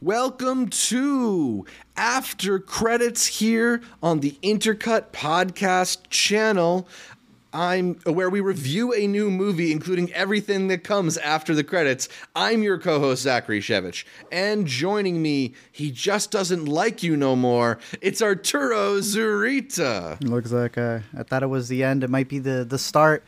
[0.00, 6.86] Welcome to After Credits here on the Intercut Podcast channel.
[7.52, 12.08] I'm where we review a new movie, including everything that comes after the credits.
[12.36, 17.80] I'm your co-host Zachary Shevich, and joining me, he just doesn't like you no more.
[18.00, 20.22] It's Arturo Zurita.
[20.22, 22.04] Looks like uh, I thought it was the end.
[22.04, 23.24] It might be the the start.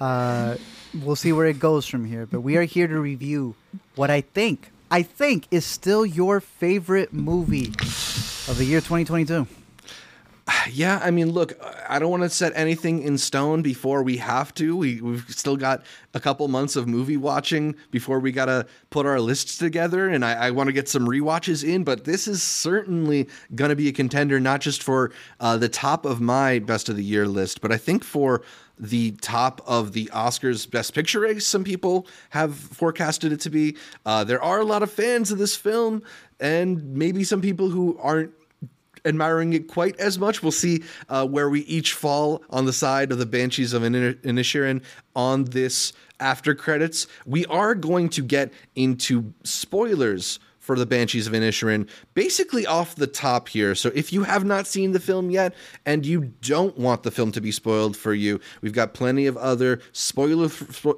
[0.00, 0.56] Uh,
[1.00, 2.26] we'll see where it goes from here.
[2.26, 3.54] But we are here to review
[3.94, 7.68] what I think I think is still your favorite movie
[8.48, 9.46] of the year 2022.
[10.70, 14.52] Yeah, I mean, look, I don't want to set anything in stone before we have
[14.54, 14.76] to.
[14.76, 15.82] We, we've still got
[16.14, 20.24] a couple months of movie watching before we got to put our lists together, and
[20.24, 21.84] I, I want to get some re-watches in.
[21.84, 26.04] But this is certainly going to be a contender, not just for uh, the top
[26.04, 28.42] of my best of the year list, but I think for
[28.78, 31.44] the top of the Oscars Best Picture race.
[31.44, 33.76] Some people have forecasted it to be.
[34.06, 36.02] Uh, there are a lot of fans of this film,
[36.38, 38.32] and maybe some people who aren't
[39.04, 40.42] admiring it quite as much.
[40.42, 44.82] We'll see uh, where we each fall on the side of the Banshees of Inisherin
[45.14, 47.06] on this after credits.
[47.26, 53.06] We are going to get into spoilers for the Banshees of Inisherin, basically off the
[53.06, 53.74] top here.
[53.74, 55.54] So if you have not seen the film yet
[55.86, 59.38] and you don't want the film to be spoiled for you, we've got plenty of
[59.38, 60.50] other spoiler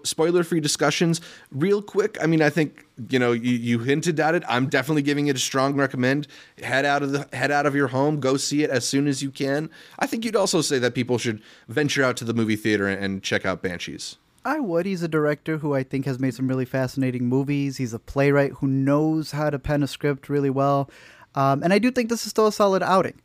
[0.02, 1.20] spoiler free discussions.
[1.52, 4.42] Real quick, I mean, I think you know you, you hinted at it.
[4.48, 6.26] I'm definitely giving it a strong recommend.
[6.60, 9.22] Head out of the head out of your home, go see it as soon as
[9.22, 9.70] you can.
[10.00, 13.22] I think you'd also say that people should venture out to the movie theater and
[13.22, 14.16] check out Banshees.
[14.44, 14.86] I would.
[14.86, 17.76] He's a director who I think has made some really fascinating movies.
[17.76, 20.90] He's a playwright who knows how to pen a script really well.
[21.34, 23.20] Um, and I do think this is still a solid outing.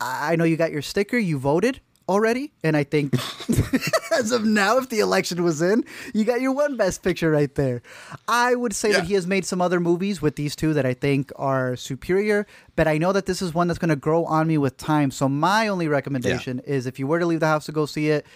[0.00, 2.52] I know you got your sticker, you voted already.
[2.64, 3.14] And I think
[4.12, 5.84] as of now, if the election was in,
[6.14, 7.82] you got your one best picture right there.
[8.26, 8.98] I would say yeah.
[8.98, 12.46] that he has made some other movies with these two that I think are superior,
[12.76, 15.10] but I know that this is one that's going to grow on me with time.
[15.10, 16.74] So my only recommendation yeah.
[16.74, 18.26] is if you were to leave the house to go see it,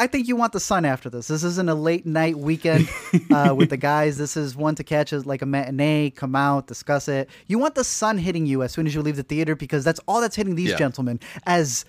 [0.00, 1.28] I think you want the sun after this.
[1.28, 2.88] This isn't a late night weekend
[3.30, 4.16] uh, with the guys.
[4.16, 7.28] This is one to catch as like a matinee, come out, discuss it.
[7.48, 10.00] You want the sun hitting you as soon as you leave the theater because that's
[10.08, 10.78] all that's hitting these yeah.
[10.78, 11.84] gentlemen as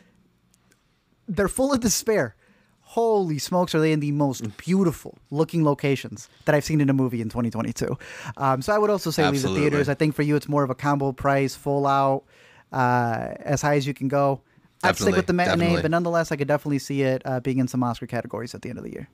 [1.30, 2.36] they're full of despair.
[2.82, 6.94] Holy smokes, are they in the most beautiful looking locations that I've seen in a
[6.94, 7.98] movie in 2022?
[8.36, 9.62] Um, so I would also say Absolutely.
[9.62, 9.88] leave the theaters.
[9.88, 12.26] I think for you, it's more of a combo price, full out,
[12.74, 14.42] uh, as high as you can go.
[14.84, 15.82] I'd stick with the matinee, definitely.
[15.84, 18.70] but nonetheless, I could definitely see it uh, being in some Oscar categories at the
[18.70, 19.08] end of the year.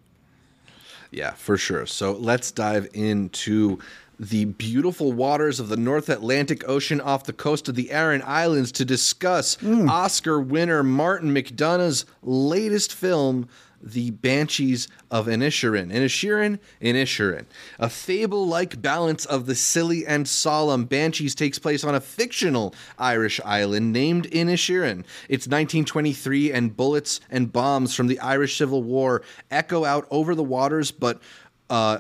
[1.12, 1.86] Yeah, for sure.
[1.86, 3.80] So let's dive into
[4.20, 8.72] the beautiful waters of the North Atlantic Ocean off the coast of the Aran Islands
[8.74, 9.88] to discuss mm.
[9.90, 13.48] Oscar winner Martin McDonagh's latest film,
[13.82, 15.92] the Banshees of Inisherin.
[15.92, 17.46] Inisherin, Inisherin.
[17.80, 22.74] A fable like balance of the silly and solemn, Banshees takes place on a fictional
[22.98, 25.06] Irish island named Inisherin.
[25.30, 29.22] It's 1923, and bullets and bombs from the Irish Civil War
[29.52, 31.22] echo out over the waters, but
[31.70, 32.00] uh,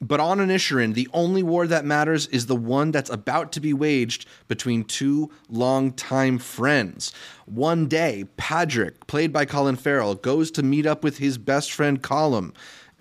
[0.00, 3.72] but on Inisherin, the only war that matters is the one that's about to be
[3.72, 7.12] waged between two longtime friends.
[7.46, 12.00] One day, Padraig, played by Colin Farrell, goes to meet up with his best friend
[12.00, 12.54] Colm,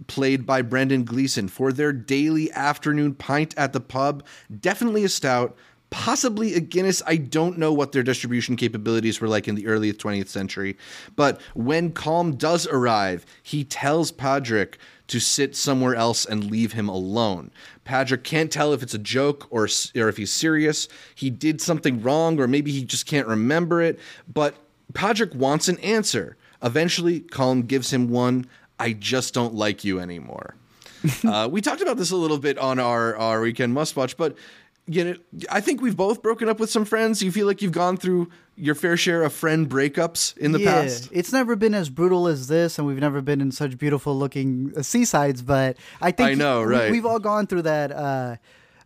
[0.08, 4.26] played by Brendan Gleeson, for their daily afternoon pint at the pub.
[4.60, 5.56] Definitely a stout,
[5.90, 7.04] possibly a Guinness.
[7.06, 10.78] I don't know what their distribution capabilities were like in the early 20th century.
[11.16, 16.90] But when Colm does arrive, he tells Padraig to sit somewhere else and leave him
[16.90, 17.52] alone.
[17.86, 20.88] Padraig can't tell if it's a joke or, or if he's serious.
[21.16, 24.00] He did something wrong, or maybe he just can't remember it.
[24.32, 24.56] But
[24.94, 26.38] Padraig wants an answer.
[26.62, 28.48] Eventually, Colm gives him one
[28.80, 30.56] I just don't like you anymore.
[31.26, 34.36] uh, we talked about this a little bit on our, our weekend must watch, but
[34.88, 35.16] you know,
[35.52, 37.22] I think we've both broken up with some friends.
[37.22, 40.84] You feel like you've gone through your fair share of friend breakups in the yeah,
[40.84, 41.10] past.
[41.12, 44.72] It's never been as brutal as this, and we've never been in such beautiful looking
[44.76, 45.42] uh, seasides.
[45.42, 46.90] But I think I know, right?
[46.90, 47.92] We, have all gone through that.
[47.92, 48.38] Uh,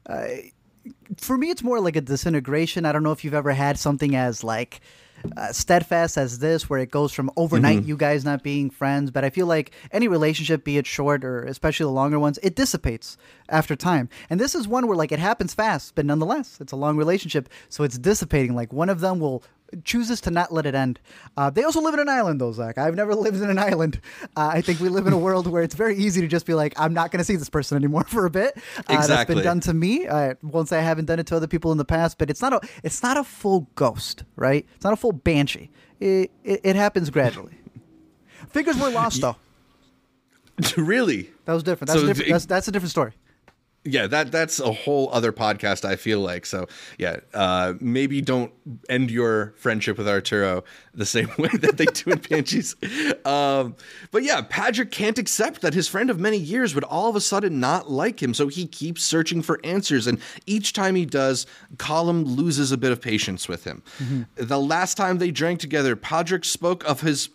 [0.08, 0.28] uh,
[1.18, 2.86] for me, it's more like a disintegration.
[2.86, 4.82] I don't know if you've ever had something as like
[5.38, 7.90] uh, steadfast as this, where it goes from overnight mm-hmm.
[7.90, 9.12] you guys not being friends.
[9.12, 12.56] But I feel like any relationship, be it short or especially the longer ones, it
[12.56, 13.18] dissipates
[13.50, 14.10] after time.
[14.30, 17.50] And this is one where like it happens fast, but nonetheless, it's a long relationship,
[17.70, 18.56] so it's dissipating.
[18.56, 19.44] Like one of them will
[19.84, 21.00] chooses to not let it end.
[21.38, 22.78] Uh, they also live in an island, though, Zach.
[22.78, 24.00] I've never lived in an island.
[24.36, 26.54] Uh, I think we live in a world where it's very easy to just be
[26.54, 28.58] like, I'm not going to see this person anymore for a bit.
[28.78, 29.08] Uh, exactly.
[29.08, 30.08] That's been done to me.
[30.08, 32.42] I won't say I haven't done it to other people in the past, but it's
[32.42, 34.66] not a it's not a full ghost, right?
[34.76, 35.70] It's not a full banshee.
[36.00, 37.58] It it, it happens gradually.
[38.50, 39.36] Figures were lost though.
[40.78, 41.30] really?
[41.46, 41.90] That was different.
[41.90, 42.32] That's, so different.
[42.32, 43.14] That's, that's a different story.
[43.84, 45.86] Yeah, that that's a whole other podcast.
[45.86, 46.68] I feel like so.
[47.00, 48.52] Yeah, uh, maybe don't
[48.90, 50.64] end your friendship with Arturo
[50.94, 52.76] the same way that they do in Banshees.
[53.26, 53.76] Um,
[54.12, 57.22] but yeah, Patrick can't accept that his friend of many years would all of a
[57.22, 60.06] sudden not like him, so he keeps searching for answers.
[60.06, 61.48] And each time he does,
[61.78, 63.82] Colm loses a bit of patience with him.
[63.98, 64.46] Mm-hmm.
[64.46, 67.30] The last time they drank together, Patrick spoke of his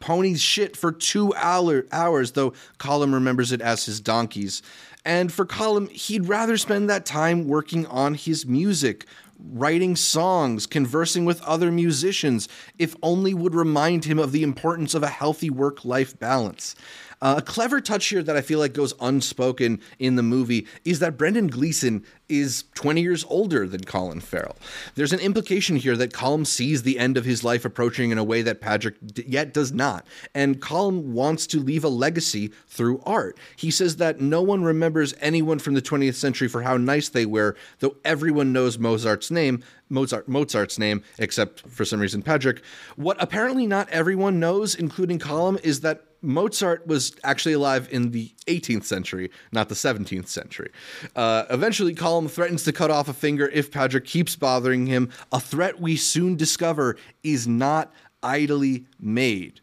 [0.00, 4.62] pony's shit for two hour, hours, though Colm remembers it as his donkey's.
[5.04, 9.06] And for Colm, he'd rather spend that time working on his music,
[9.38, 12.48] writing songs, conversing with other musicians,
[12.78, 16.74] if only would remind him of the importance of a healthy work life balance.
[17.20, 21.00] Uh, a clever touch here that I feel like goes unspoken in the movie is
[21.00, 24.56] that Brendan Gleeson is 20 years older than Colin Farrell.
[24.94, 28.24] There's an implication here that Colm sees the end of his life approaching in a
[28.24, 30.06] way that Patrick yet does not.
[30.34, 33.38] And Colm wants to leave a legacy through art.
[33.56, 37.26] He says that no one remembers anyone from the 20th century for how nice they
[37.26, 42.62] were, though everyone knows Mozart's name, Mozart Mozart's name, except for some reason Patrick.
[42.96, 48.32] What apparently not everyone knows, including Colm, is that Mozart was actually alive in the
[48.46, 50.70] 18th century, not the 17th century.
[51.14, 55.40] Uh, eventually, Colm threatens to cut off a finger if Patrick keeps bothering him, a
[55.40, 57.92] threat we soon discover is not
[58.22, 59.60] idly made.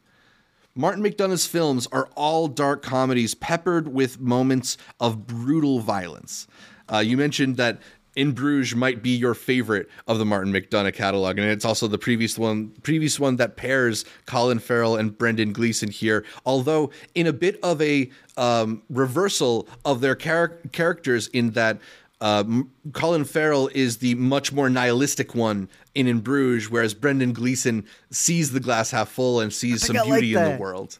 [0.75, 6.48] Martin McDonagh's films are all dark comedies peppered with moments of brutal violence.
[6.92, 7.80] Uh, you mentioned that
[8.15, 11.97] in Bruges might be your favorite of the Martin McDonagh catalog, and it's also the
[11.97, 16.25] previous one, previous one that pairs Colin Farrell and Brendan Gleeson here.
[16.45, 21.79] Although in a bit of a um, reversal of their char- characters, in that
[22.21, 22.44] uh,
[22.94, 28.51] Colin Farrell is the much more nihilistic one in In Bruges, whereas Brendan Gleeson sees
[28.51, 31.00] the glass half full and sees some beauty like in the world.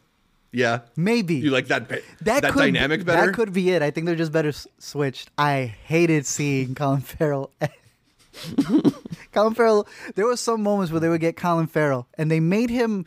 [0.56, 1.90] Yeah, maybe you like that.
[1.90, 3.26] That, that dynamic be, better.
[3.28, 3.82] That could be it.
[3.82, 5.30] I think they're just better s- switched.
[5.38, 7.52] I hated seeing Colin Farrell.
[9.34, 9.88] Colin Farrell.
[10.16, 13.06] There were some moments where they would get Colin Farrell, and they made him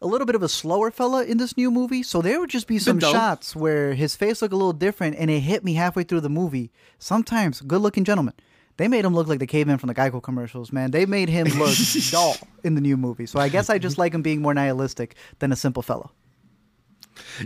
[0.00, 2.02] a little bit of a slower fella in this new movie.
[2.02, 5.30] So there would just be some shots where his face looked a little different, and
[5.30, 6.70] it hit me halfway through the movie.
[6.98, 8.34] Sometimes, good-looking gentlemen.
[8.78, 10.92] They made him look like the caveman from the Geico commercials, man.
[10.92, 11.74] They made him look
[12.12, 13.26] dull in the new movie.
[13.26, 16.12] So I guess I just like him being more nihilistic than a simple fellow.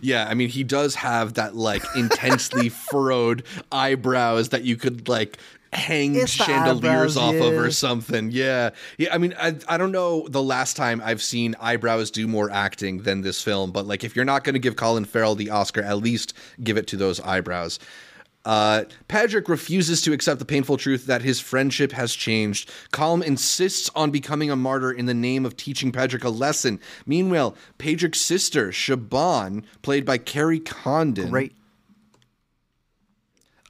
[0.00, 5.38] Yeah, I mean, he does have that like intensely furrowed eyebrows that you could like
[5.72, 7.44] hang it's chandeliers off yeah.
[7.44, 8.30] of or something.
[8.30, 8.70] Yeah.
[8.98, 12.50] Yeah, I mean, I I don't know the last time I've seen eyebrows do more
[12.50, 15.50] acting than this film, but like if you're not going to give Colin Farrell the
[15.50, 17.78] Oscar, at least give it to those eyebrows.
[18.44, 22.70] Uh, Patrick refuses to accept the painful truth that his friendship has changed.
[22.92, 26.80] Colm insists on becoming a martyr in the name of teaching Patrick a lesson.
[27.06, 31.52] Meanwhile, Patrick's sister, Siobhan, played by Kerry Condon, Great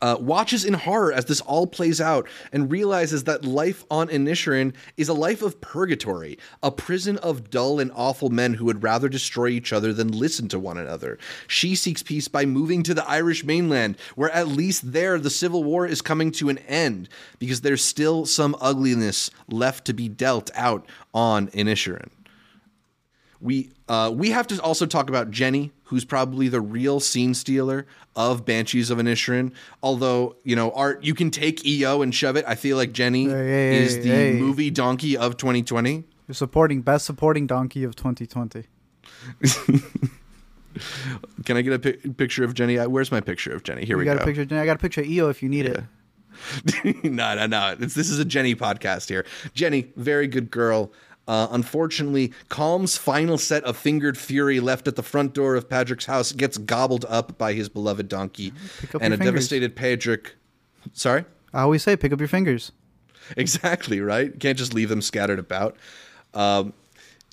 [0.03, 4.75] uh, watches in horror as this all plays out and realizes that life on Inisherin
[4.97, 9.09] is a life of purgatory, a prison of dull and awful men who would rather
[9.09, 11.19] destroy each other than listen to one another.
[11.47, 15.63] She seeks peace by moving to the Irish mainland, where at least there the civil
[15.63, 17.09] war is coming to an end,
[17.39, 20.85] because there's still some ugliness left to be dealt out
[21.15, 22.11] on Inisherin.
[23.43, 27.87] We uh, we have to also talk about Jenny, who's probably the real scene stealer
[28.15, 29.53] of Banshees of Inisherin.
[29.83, 32.45] Although you know, art you can take EO and shove it.
[32.47, 34.33] I feel like Jenny hey, hey, is the hey.
[34.35, 36.05] movie donkey of 2020.
[36.29, 38.65] You're supporting best supporting donkey of 2020.
[41.45, 42.77] Can I get a pi- picture of Jenny?
[42.77, 43.85] Where's my picture of Jenny?
[43.85, 44.23] Here you we got go.
[44.23, 44.61] A picture of Jenny.
[44.63, 45.73] I got a picture of EO if you need yeah.
[45.73, 47.05] it.
[47.05, 47.77] no, no, no.
[47.79, 49.27] It's, this is a Jenny podcast here.
[49.55, 50.93] Jenny, very good girl.
[51.29, 56.07] Uh, unfortunately, Colm's final set of fingered fury left at the front door of Patrick's
[56.07, 58.53] house gets gobbled up by his beloved donkey,
[59.01, 59.19] and a fingers.
[59.19, 60.35] devastated Patrick.
[60.93, 61.25] Sorry,
[61.55, 62.73] I always say, pick up your fingers.
[63.37, 64.37] Exactly right.
[64.41, 65.77] Can't just leave them scattered about.
[66.35, 66.73] Um,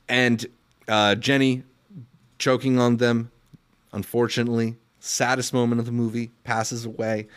[0.07, 0.45] and
[0.87, 1.63] uh, Jenny
[2.37, 3.31] choking on them.
[3.91, 7.27] Unfortunately, saddest moment of the movie passes away.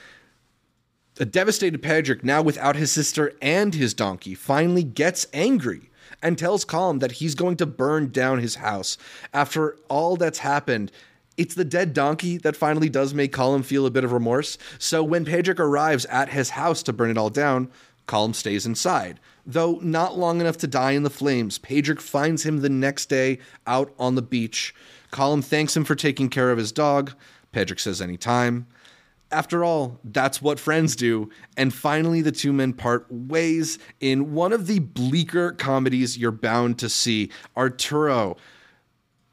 [1.18, 5.90] A devastated Patrick, now without his sister and his donkey, finally gets angry
[6.22, 8.98] and tells Colm that he's going to burn down his house.
[9.32, 10.90] After all that's happened,
[11.36, 14.58] it's the dead donkey that finally does make Colm feel a bit of remorse.
[14.78, 17.70] So when Patrick arrives at his house to burn it all down,
[18.06, 19.20] Colm stays inside.
[19.46, 23.38] Though not long enough to die in the flames, Patrick finds him the next day
[23.66, 24.74] out on the beach.
[25.12, 27.12] Colm thanks him for taking care of his dog.
[27.52, 28.66] Patrick says anytime.
[29.32, 31.30] After all, that's what friends do.
[31.56, 36.78] And finally, the two men part ways in one of the bleaker comedies you're bound
[36.80, 37.30] to see.
[37.56, 38.36] Arturo,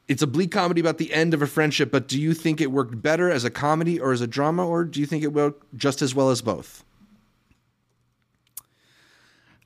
[0.08, 2.72] it's a bleak comedy about the end of a friendship, but do you think it
[2.72, 5.64] worked better as a comedy or as a drama, or do you think it worked
[5.76, 6.84] just as well as both?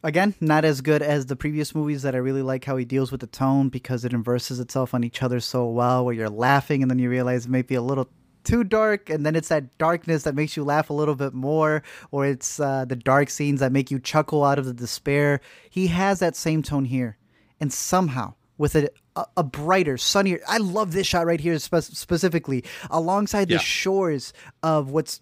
[0.05, 3.09] Again, not as good as the previous movies that I really like how he deals
[3.09, 6.81] with the tone because it inverses itself on each other so well, where you're laughing
[6.81, 8.09] and then you realize it may be a little
[8.43, 11.83] too dark, and then it's that darkness that makes you laugh a little bit more,
[12.12, 15.41] or it's uh, the dark scenes that make you chuckle out of the despair.
[15.69, 17.17] He has that same tone here,
[17.59, 18.89] and somehow with a,
[19.35, 20.39] a, brighter, sunnier.
[20.47, 23.57] I love this shot right here spe- specifically, alongside Yeah.
[23.57, 25.21] the shores of what's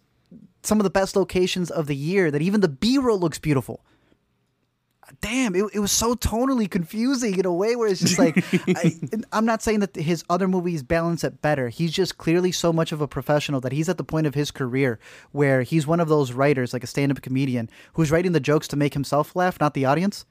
[0.63, 2.29] some of the best locations of the year.
[2.29, 3.83] That even the B roll looks beautiful
[5.19, 8.99] damn, it, it was so tonally confusing in a way where it's just like, I,
[9.31, 11.69] I'm not saying that his other movies balance it better.
[11.69, 14.51] He's just clearly so much of a professional that he's at the point of his
[14.51, 14.99] career
[15.31, 18.67] where he's one of those writers, like a stand up comedian, who's writing the jokes
[18.69, 20.25] to make himself laugh, not the audience.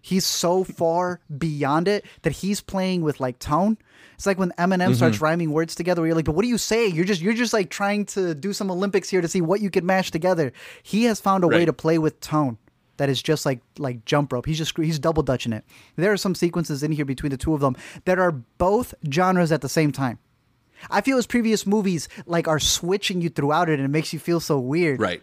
[0.00, 3.78] He's so far beyond it that he's playing with like tone.
[4.14, 4.94] It's like when Eminem mm-hmm.
[4.94, 6.96] starts rhyming words together, where you're like, "But what are you saying?
[6.96, 9.70] You're just you're just like trying to do some Olympics here to see what you
[9.70, 12.58] can mash together." He has found a way to play with tone
[13.02, 14.46] that is just like like jump rope.
[14.46, 15.64] He's just he's double dutching it.
[15.96, 19.50] There are some sequences in here between the two of them that are both genres
[19.50, 20.20] at the same time.
[20.88, 24.20] I feel his previous movies like are switching you throughout it, and it makes you
[24.20, 25.00] feel so weird.
[25.00, 25.20] Right.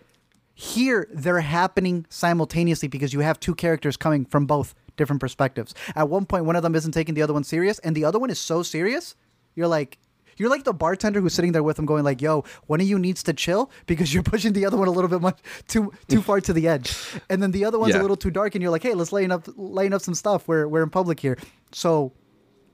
[0.55, 5.74] Here, they're happening simultaneously because you have two characters coming from both different perspectives.
[5.95, 8.19] At one point, one of them isn't taking the other one serious, and the other
[8.19, 9.15] one is so serious,
[9.55, 10.00] you're like,
[10.39, 12.98] you're like the bartender who's sitting there with him, going like, "Yo, one of you
[12.98, 16.22] needs to chill because you're pushing the other one a little bit much too too
[16.24, 16.96] far to the edge,"
[17.29, 18.01] and then the other one's Yeah.
[18.01, 20.48] a little too dark, and you're like, "Hey, let's laying up laying up some stuff.
[20.48, 21.38] We're we're in public here."
[21.72, 22.13] So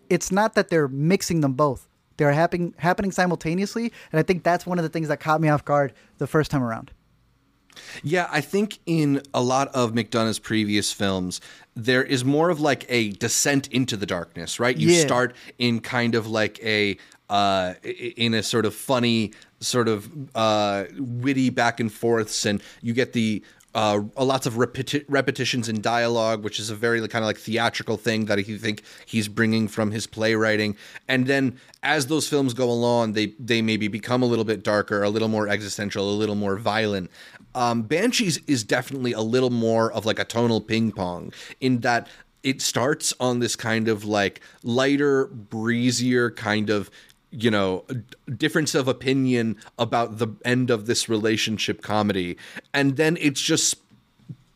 [0.10, 4.66] it's not that they're mixing them both; they're happening happening simultaneously, and I think that's
[4.66, 6.92] one of the things that caught me off guard the first time around.
[8.04, 11.42] Yeah, I think in a lot of McDonagh's previous films,
[11.76, 14.78] there is more of like a descent into the darkness, right?
[14.78, 15.02] You Yeah.
[15.06, 16.98] start in kind of like a
[17.30, 22.94] uh, in a sort of funny, sort of uh, witty back and forths, and you
[22.94, 23.44] get the
[23.76, 27.98] uh, lots of repeti- repetitions in dialogue, which is a very kind of like theatrical
[27.98, 30.78] thing that you think he's bringing from his playwriting.
[31.10, 35.04] And then as those films go along, they they maybe become a little bit darker,
[35.04, 37.12] a little more existential, a little more violent.
[37.54, 42.08] Um, Banshees is definitely a little more of like a tonal ping pong in that
[42.44, 46.90] it starts on this kind of like lighter, breezier kind of
[47.36, 47.86] you know
[48.38, 52.38] difference of opinion about the end of this relationship comedy.
[52.74, 53.76] And then it's just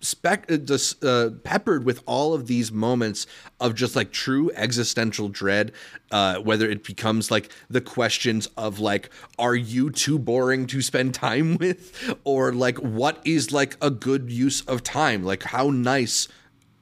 [0.01, 0.57] spec uh,
[1.05, 3.27] uh, peppered with all of these moments
[3.59, 5.73] of just like true existential dread
[6.11, 11.13] uh, whether it becomes like the questions of like are you too boring to spend
[11.19, 12.17] time with?
[12.23, 15.23] Or like what is like a good use of time?
[15.23, 16.27] Like how nice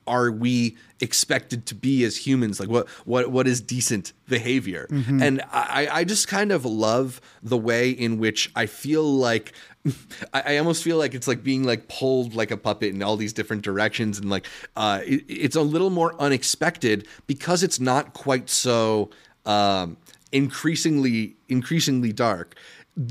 [0.07, 2.59] are we expected to be as humans?
[2.59, 4.87] Like what what what is decent behavior?
[5.21, 9.53] And i i just kind of love the way in which i feel like
[10.33, 13.17] I, I almost feel like it's like being like pulled like a puppet in all
[13.17, 18.13] these different directions and like uh it, it's a little more unexpected because it's not
[18.13, 19.09] quite so
[19.45, 19.97] um
[20.31, 22.55] increasingly increasingly dark.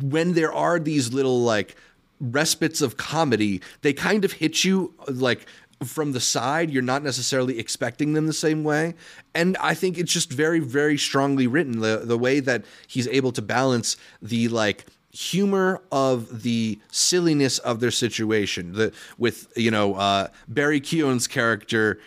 [0.03, 1.77] When there are these little like
[2.19, 5.47] respites of comedy they kind of hit you like
[5.85, 8.95] from the side you're not necessarily expecting them the same way.
[9.35, 13.33] And i think it's just very very strongly written the the way that he's able
[13.33, 19.95] to balance the like humor of the silliness of their situation the with you know
[19.95, 21.99] uh barry keoghan's character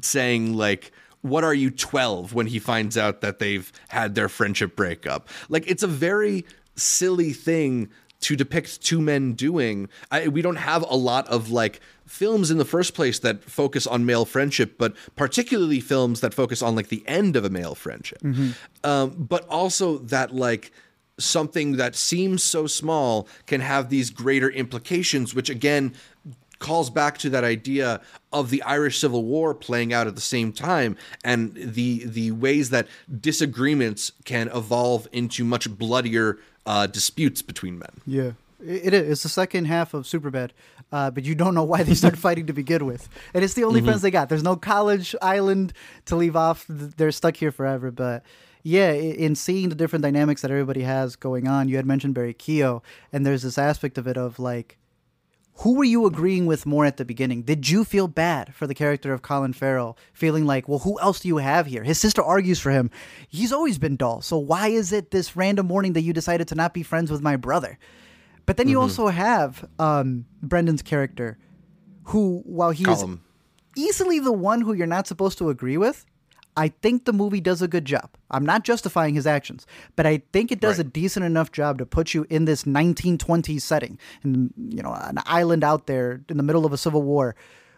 [0.00, 0.90] saying like
[1.24, 5.26] what are you 12 when he finds out that they've had their friendship breakup.
[5.48, 6.44] Like it's a very
[6.76, 7.88] silly thing
[8.24, 12.56] to depict two men doing I, we don't have a lot of like films in
[12.56, 16.88] the first place that focus on male friendship but particularly films that focus on like
[16.88, 18.22] the end of a male friendship.
[18.82, 20.72] Um, but also that like
[21.18, 25.94] something that seems so small can have these greater implications which again
[26.60, 28.00] calls back to that idea
[28.32, 32.70] of the Irish Civil War playing out at the same time and the the ways
[32.70, 32.88] that
[33.20, 37.90] disagreements can evolve into much bloodier uh, disputes between men.
[38.06, 38.32] Yeah,
[38.64, 39.10] it is.
[39.10, 40.50] It's the second half of Superbad,
[40.92, 43.64] uh, but you don't know why they start fighting to begin with, and it's the
[43.64, 44.28] only friends they got.
[44.28, 45.72] There's no college island
[46.06, 46.64] to leave off.
[46.68, 47.90] They're stuck here forever.
[47.90, 48.22] But
[48.62, 52.34] yeah, in seeing the different dynamics that everybody has going on, you had mentioned Barry
[52.34, 54.78] Keogh, and there's this aspect of it of like.
[55.58, 57.42] Who were you agreeing with more at the beginning?
[57.42, 61.20] Did you feel bad for the character of Colin Farrell, feeling like, well, who else
[61.20, 61.84] do you have here?
[61.84, 62.90] His sister argues for him.
[63.28, 64.20] He's always been dull.
[64.20, 67.22] So why is it this random morning that you decided to not be friends with
[67.22, 67.78] my brother?
[68.46, 71.38] But then you also have um, Brendan's character,
[72.04, 73.04] who, while he is
[73.76, 76.04] easily the one who you're not supposed to agree with,
[76.56, 78.10] I think the movie does a good job.
[78.30, 80.86] I'm not justifying his actions, but I think it does Right.
[80.86, 85.18] a decent enough job to put you in this 1920s setting, and you know, an
[85.26, 87.34] island out there in the middle of a civil war,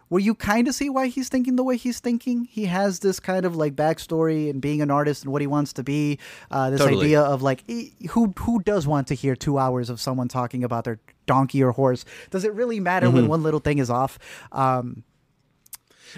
[0.08, 2.44] where you kind of see why he's thinking the way he's thinking.
[2.50, 5.72] He has this kind of like backstory and being an artist and what he wants
[5.72, 6.18] to be.
[6.50, 7.06] Uh, this Totally.
[7.06, 7.64] idea of like
[8.10, 11.72] who who does want to hear two hours of someone talking about their donkey or
[11.72, 12.04] horse?
[12.30, 14.18] Does it really matter when one little thing is off?
[14.52, 15.02] Um,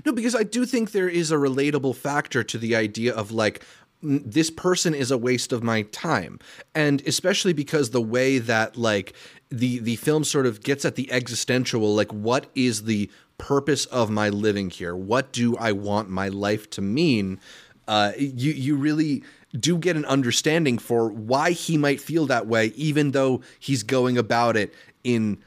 [0.05, 3.64] No, because I do think there is a relatable factor to the idea of like
[4.00, 6.38] this person is a waste of my time,
[6.75, 9.14] and especially because the way that like
[9.50, 14.11] the the film sort of gets at the existential, like what is the purpose of
[14.11, 14.95] my living here?
[14.95, 17.40] What do I want my life to mean?
[17.88, 19.25] Uh, you you really
[19.59, 24.19] do get an understanding for why he might feel that way, even though he's going
[24.19, 25.38] about it in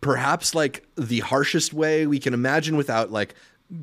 [0.00, 3.34] perhaps like the harshest way we can imagine without like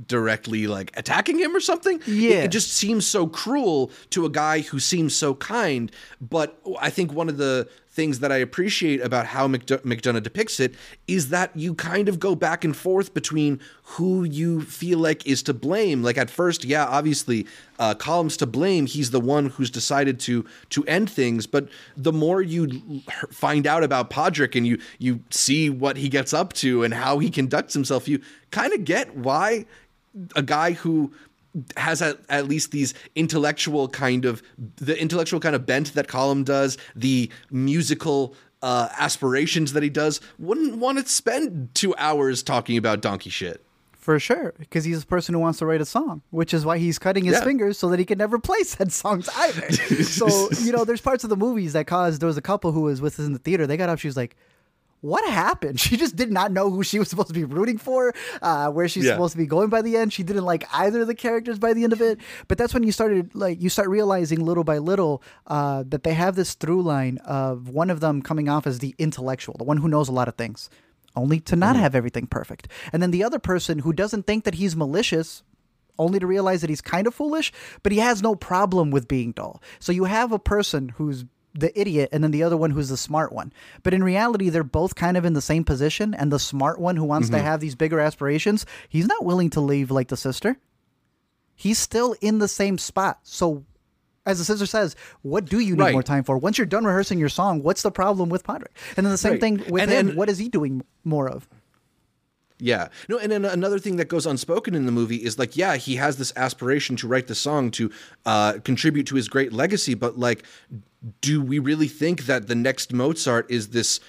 [0.08, 1.98] directly like attacking him or something.
[2.02, 2.44] It- Yeah.
[2.44, 5.92] It, just seems so cruel to a guy who seems so kind.
[6.22, 10.62] But I think one of the things that I appreciate about how McDo- McDonagh depicts
[10.62, 10.76] it
[11.08, 15.44] is that you kind of go back and forth between who you feel like is
[15.44, 16.02] to blame.
[16.02, 17.46] Like at first, yeah, obviously,
[17.80, 18.86] uh, Colm's to blame.
[18.86, 21.46] He's the one who's decided to to end things.
[21.48, 21.68] But
[21.98, 26.54] the more you find out about Podrick and you you see what he gets up
[26.54, 28.22] to and how he conducts himself, you
[28.52, 29.66] kind of get why
[30.36, 31.12] a guy who
[31.78, 34.42] has at, at least these intellectual kind of
[34.78, 40.22] the intellectual kind of bent that Colm does, the musical uh, aspirations that he does,
[40.40, 43.66] wouldn't want to spend two hours talking about donkey shit.
[43.94, 46.80] For sure, because he's a person who wants to write a song, which is why
[46.80, 47.44] he's cutting his Yeah.
[47.44, 49.72] fingers so that he can never play said songs either.
[50.04, 52.20] so you know, there's parts of the movies that caused.
[52.20, 53.68] There was a couple who was with us in the theater.
[53.68, 54.00] They got up.
[54.00, 54.36] She was like,
[55.02, 58.14] "What happened?" She just did not know who she was supposed to be rooting for,
[58.42, 59.14] uh, where she's Yeah.
[59.14, 60.14] supposed to be going by the end.
[60.14, 62.20] She didn't like either of the characters by the end of it.
[62.48, 66.14] But that's when you started like you start realizing little by little uh, that they
[66.14, 69.78] have this through line of one of them coming off as the intellectual, the one
[69.78, 70.70] who knows a lot of things
[71.16, 72.70] only to not have everything perfect.
[72.94, 75.44] And then the other person who doesn't think that he's malicious,
[76.00, 77.52] only to realize that he's kind of foolish,
[77.84, 79.62] but he has no problem with being dull.
[79.80, 82.98] So you have a person who's the idiot and then the other one who's the
[82.98, 83.52] smart one.
[83.84, 86.14] But in reality, they're both kind of in the same position.
[86.14, 87.46] And the smart one who wants to mm-hmm.
[87.46, 90.58] have these bigger aspirations, he's not willing to leave like the sister.
[91.56, 93.20] He's still in the same spot.
[93.24, 93.66] So
[94.26, 95.94] as the sister says, what do you need Right.
[95.94, 96.38] more time for?
[96.38, 98.68] Once you're done rehearsing your song, what's the problem with Padre?
[98.96, 99.42] And then the same Right.
[99.42, 100.08] thing with And- him.
[100.10, 101.48] and- what is he doing more of?
[102.62, 102.90] Yeah.
[103.10, 105.96] No, and then another thing that goes unspoken in the movie is like, yeah, he
[105.96, 107.92] has this aspiration to write the song to
[108.26, 110.44] uh, contribute to his great legacy, but like,
[111.22, 114.00] do we really think that the next Mozart is this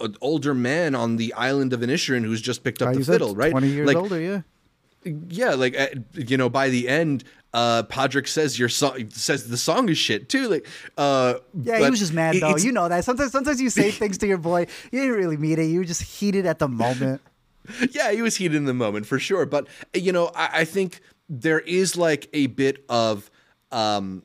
[0.00, 3.50] uh, older man on the island of Inisherin who's just picked up the fiddle, right?
[3.50, 4.40] 20 years like, older, yeah.
[5.04, 9.56] yeah, like uh, you know, by the end, uh, Podrick says your song says the
[9.56, 10.48] song is shit too.
[10.48, 10.66] Like,
[10.96, 12.56] uh, Yeah, he was just mad though.
[12.56, 13.04] You know that.
[13.04, 15.64] Sometimes sometimes you say things to your boy, you didn't really mean it.
[15.64, 17.20] You were just heated at the moment.
[17.90, 19.46] yeah, he was heated in the moment for sure.
[19.46, 23.30] But you know, I, I think there is like a bit of,
[23.70, 24.22] um,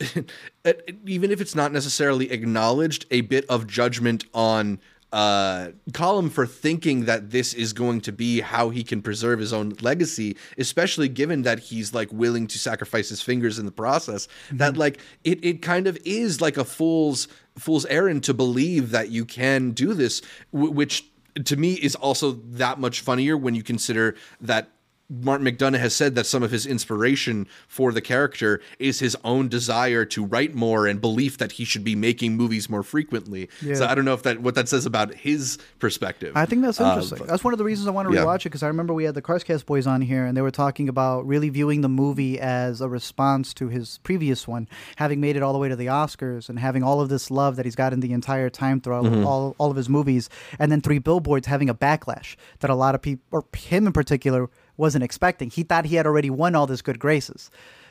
[1.06, 7.06] even if it's not necessarily acknowledged, a bit of judgment on uh Colm for thinking
[7.06, 11.42] that this is going to be how he can preserve his own legacy, especially given
[11.42, 14.28] that he's like willing to sacrifice his fingers in the process.
[14.52, 19.08] That like it it kind of is like a fool's fool's errand to believe that
[19.08, 20.20] you can do this,
[20.52, 21.07] w- which
[21.44, 24.70] to me is also that much funnier when you consider that
[25.10, 29.48] Martin McDonagh has said that some of his inspiration for the character is his own
[29.48, 33.48] desire to write more and belief that he should be making movies more frequently.
[33.74, 36.32] So I don't know if that what that says about his perspective.
[36.36, 37.26] I think that's Uh, interesting.
[37.26, 38.22] that's one of the reasons I want to yeah.
[38.24, 40.50] rewatch it because I remember we had the Carscast boys on here and they were
[40.50, 45.36] talking about really viewing the movie as a response to his previous one, having made
[45.36, 47.76] it all the way to the Oscars and having all of this love that he's
[47.76, 49.24] gotten the entire time throughout Mm-hmm.
[49.24, 52.94] all, all of his movies, and then Three Billboards having a backlash that a lot
[52.96, 55.50] of people, or him in particular, wasn't expecting.
[55.50, 57.50] He thought he had already won all this good graces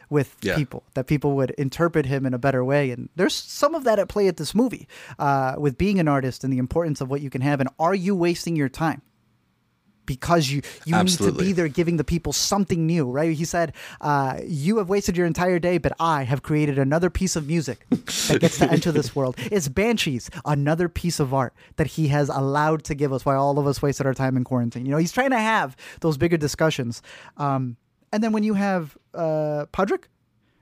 [0.10, 0.56] with Yeah.
[0.56, 4.00] people that people would interpret him in a better way and there's some of that
[4.00, 4.88] at play at this movie
[5.20, 7.94] uh, with being an artist and the importance of what you can have and are
[7.94, 9.02] you wasting your time
[10.08, 13.34] because you you need to be there giving the people something new right?
[13.38, 17.36] He said uh, you have wasted your entire day but i have created another piece
[17.36, 19.36] of music that gets to enter this world.
[19.52, 23.60] It's banshees another piece of art that he has allowed to give us while all
[23.60, 24.86] of us wasted our time in quarantine.
[24.86, 27.02] You know he's trying to have those bigger discussions.
[27.38, 27.78] Um,
[28.14, 30.06] and then when you have uh, Podrick,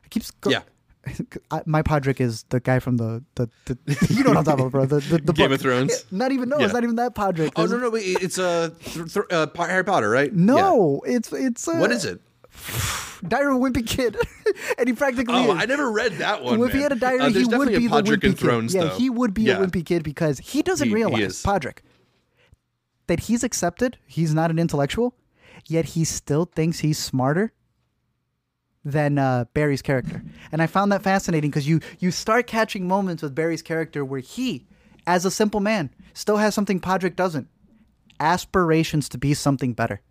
[0.04, 0.62] it keeps go- Yeah.
[1.52, 4.62] I, my Podrick is the guy from the, the, the you know what I'm talking
[4.66, 4.86] about, bro.
[4.86, 5.56] The, the, the Game book.
[5.56, 6.06] of Thrones?
[6.12, 6.66] Not even no, Yeah.
[6.66, 7.52] it's not even that Podrick.
[7.56, 10.34] oh no no wait, it's a uh, th- th- uh, Harry Potter right?
[10.34, 12.22] no, it's it's uh, What is it?
[13.28, 14.16] Diary of a Wimpy Kid,
[14.78, 15.34] and he practically.
[15.36, 15.62] Oh, is.
[15.62, 16.62] I never read that one.
[16.64, 18.74] If he had a diary, Uh, he would be a the Podrick wimpy and Thrones,
[18.74, 18.78] kid.
[18.84, 18.98] Yeah, though.
[18.98, 19.58] he would be Yeah.
[19.58, 21.44] a wimpy kid because he doesn't He- he realize is.
[21.44, 21.80] Podrick
[23.08, 23.98] that he's accepted.
[24.06, 25.16] He's not an intellectual,
[25.68, 27.52] yet he still thinks he's smarter
[28.86, 30.24] than uh, Barry's character.
[30.52, 34.20] And I found that fascinating because you you start catching moments with Barry's character where
[34.22, 34.66] he,
[35.08, 37.48] as a simple man, still has something Podrick doesn't:
[38.20, 40.02] aspirations to be something better.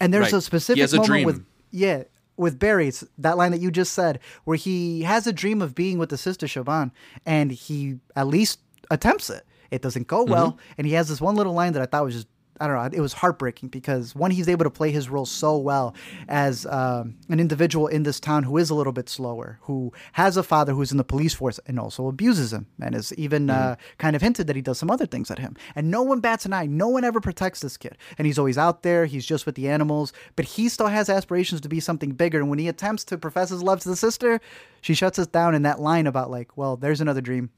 [0.00, 0.38] And there's Right.
[0.38, 1.26] a specific a moment dream.
[1.26, 2.04] with yeah
[2.36, 5.72] with Barry, it's that line that you just said, where he has a dream of
[5.72, 6.90] being with the sister Siobhan,
[7.24, 8.58] and he at least
[8.90, 9.44] attempts it.
[9.70, 10.72] It doesn't go well, Mm-hmm.
[10.78, 12.26] and he has this one little line that I thought was just
[12.60, 12.96] I don't know.
[12.96, 15.94] It was heartbreaking because one, he's able to play his role so well
[16.28, 20.36] as um, an individual in this town who is a little bit slower, who has
[20.36, 23.76] a father who's in the police force and also abuses him, and is even uh,
[23.98, 25.56] kind of hinted that he does some other things at him.
[25.74, 26.66] And no one bats an eye.
[26.66, 29.06] No one ever protects this kid, and he's always out there.
[29.06, 32.38] He's just with the animals, but he still has aspirations to be something bigger.
[32.38, 34.40] And when he attempts to profess his love to the sister,
[34.80, 37.50] she shuts us down in that line about like, well, there's another dream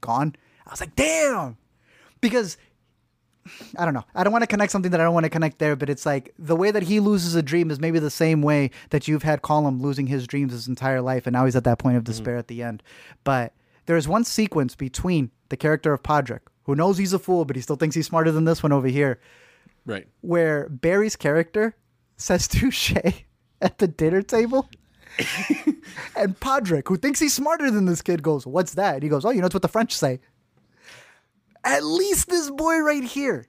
[0.00, 0.34] gone.
[0.66, 1.56] I was like, damn,
[2.20, 2.56] because
[3.76, 4.04] I don't know.
[4.14, 6.06] I don't want to connect something that I don't want to connect there, but it's
[6.06, 9.22] like the way that he loses a dream is maybe the same way that you've
[9.22, 12.02] had Colm losing his dreams his entire life, and now he's at that point of
[12.02, 12.12] mm-hmm.
[12.12, 12.82] despair at the end.
[13.24, 13.52] But
[13.86, 17.56] there is one sequence between the character of Podrick, who knows he's a fool, but
[17.56, 19.20] he still thinks he's smarter than this one over here,
[19.84, 20.06] Right.
[20.20, 21.76] where Barry's character
[22.16, 23.24] says touché
[23.60, 24.68] at the dinner table.
[26.16, 28.94] and Podrick, who thinks he's smarter than this kid, goes, What's that?
[28.94, 30.20] And he goes, Oh, you know, it's what the French say.
[31.66, 33.48] At least this boy right here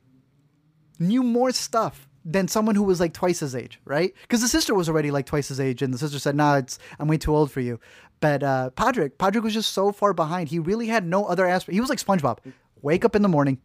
[0.99, 4.13] knew more stuff than someone who was like twice his age, right?
[4.23, 6.79] Because the sister was already like twice his age, and the sister said, "Nah, it's
[6.99, 7.79] I'm way too old for you."
[8.19, 10.49] But uh, Podrick, Podrick was just so far behind.
[10.49, 11.73] He really had no other aspect.
[11.75, 12.39] He was like SpongeBob.
[12.81, 13.59] Wake up in the morning,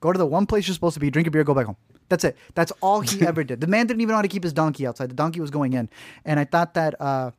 [0.00, 1.76] go to the one place you're supposed to be, drink a beer, go back home.
[2.08, 2.36] That's it.
[2.54, 3.60] That's all he ever did.
[3.60, 5.10] The man didn't even know how to keep his donkey outside.
[5.10, 5.88] The donkey was going in,
[6.24, 7.32] and I thought that uh,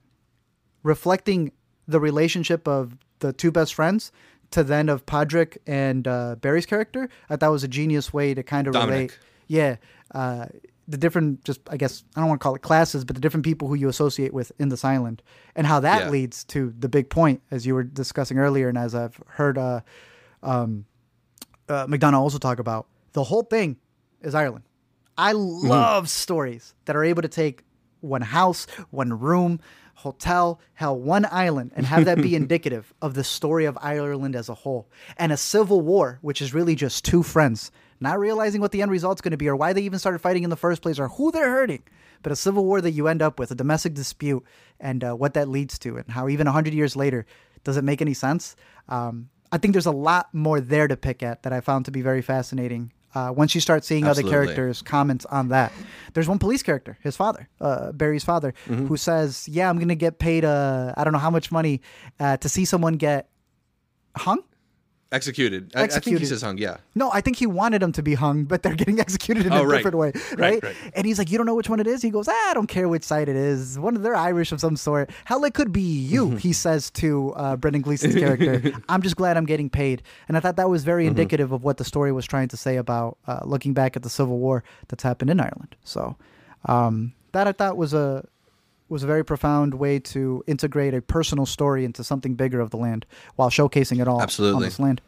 [0.83, 1.53] reflecting
[1.87, 4.11] the relationship of the two best friends
[4.51, 8.43] to then of Podrick and uh, Barry's character, I thought was a genius way to
[8.43, 8.95] kind of Dominic.
[8.95, 9.19] relate.
[9.47, 9.75] Yeah,
[10.13, 10.47] uh,
[10.87, 13.45] the different, just I guess I don't want to call it classes, but the different
[13.45, 15.21] people who you associate with in this island,
[15.55, 16.09] and how that Yeah.
[16.09, 19.81] leads to the big point, as you were discussing earlier, and as I've heard uh,
[20.43, 20.85] um,
[21.69, 22.87] uh, McDonagh also talk about.
[23.13, 23.77] The whole thing
[24.21, 24.63] is Ireland.
[25.17, 27.63] I love stories that are able to take
[28.01, 29.59] one house, one room,
[29.97, 34.47] hotel, hell, one island, and have that be indicative of the story of Ireland as
[34.47, 34.87] a whole.
[35.17, 38.91] And a civil war, which is really just two friends, not realizing what the end
[38.91, 41.07] result's going to be or why they even started fighting in the first place or
[41.07, 41.81] who they're hurting.
[42.21, 44.45] But a civil war that you end up with, a domestic dispute,
[44.79, 47.25] and uh, what that leads to, and how even 100 years later,
[47.63, 48.55] does it make any sense?
[48.87, 51.91] Um, I think there's a lot more there to pick at that I found to
[51.91, 52.91] be very fascinating.
[53.17, 54.31] Uh, once you start seeing Absolutely.
[54.31, 55.71] other characters comments on that,
[56.13, 58.87] there's one police character, his father, uh, Barry's father, Mm-hmm.
[58.87, 60.43] who says, "Yeah, I'm gonna get paid.
[60.45, 61.81] Uh, I don't know how much money
[62.19, 63.29] uh, to see someone get
[64.15, 64.39] hung."
[65.11, 65.71] Executed.
[65.73, 66.19] I- I, think Executed.
[66.19, 66.57] he says hung.
[66.57, 66.77] Yeah.
[66.93, 69.61] No, I think he wanted them to be hung, but they're getting executed in Oh,
[69.61, 69.77] a right.
[69.77, 70.63] different way, Right, right?
[70.63, 70.75] right.
[70.95, 72.67] And he's like, "You don't know which one it is." He goes, ah, "I don't
[72.67, 73.79] care which side it is.
[73.79, 75.09] One of they're Irish of some sort.
[75.25, 79.37] Hell, it could be you." he says to uh, Brendan Gleeson's character, "I'm just glad
[79.37, 81.09] I'm getting paid." And I thought that was very Mm-hmm.
[81.11, 84.09] indicative of what the story was trying to say about uh, looking back at the
[84.09, 85.75] Civil War that's happened in Ireland.
[85.85, 86.17] So
[86.65, 88.25] um, that I thought was a
[88.89, 92.77] was a very profound way to integrate a personal story into something bigger of the
[92.77, 95.01] land while showcasing it all on this land.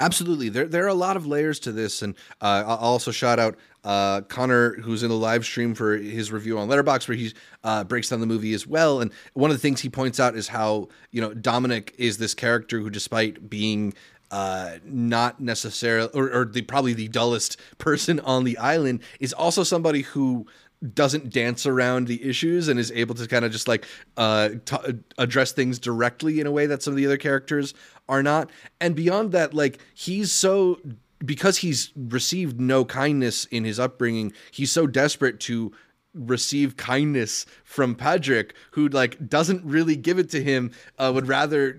[0.00, 3.38] Absolutely, there there are a lot of layers to this, and uh, I'll also shout
[3.38, 7.32] out uh, Connor, who's in the live stream for his review on Letterboxd, where he
[7.62, 9.00] uh, breaks down the movie as well.
[9.00, 12.34] And one of the things he points out is how you know Dominic is this
[12.34, 13.94] character who, despite being
[14.30, 19.62] uh, not necessarily, or, or the probably the dullest person on the island, is also
[19.62, 20.46] somebody who
[20.94, 23.86] doesn't dance around the issues and is able to kind of just like
[24.16, 24.76] uh, t-
[25.18, 27.74] address things directly in a way that some of the other characters
[28.08, 28.50] are not.
[28.80, 30.80] And beyond that, like he's so
[31.24, 35.72] because he's received no kindness in his upbringing, he's so desperate to
[36.16, 40.72] receive kindness from Padrick, who like doesn't really give it to him.
[40.98, 41.78] Uh, would rather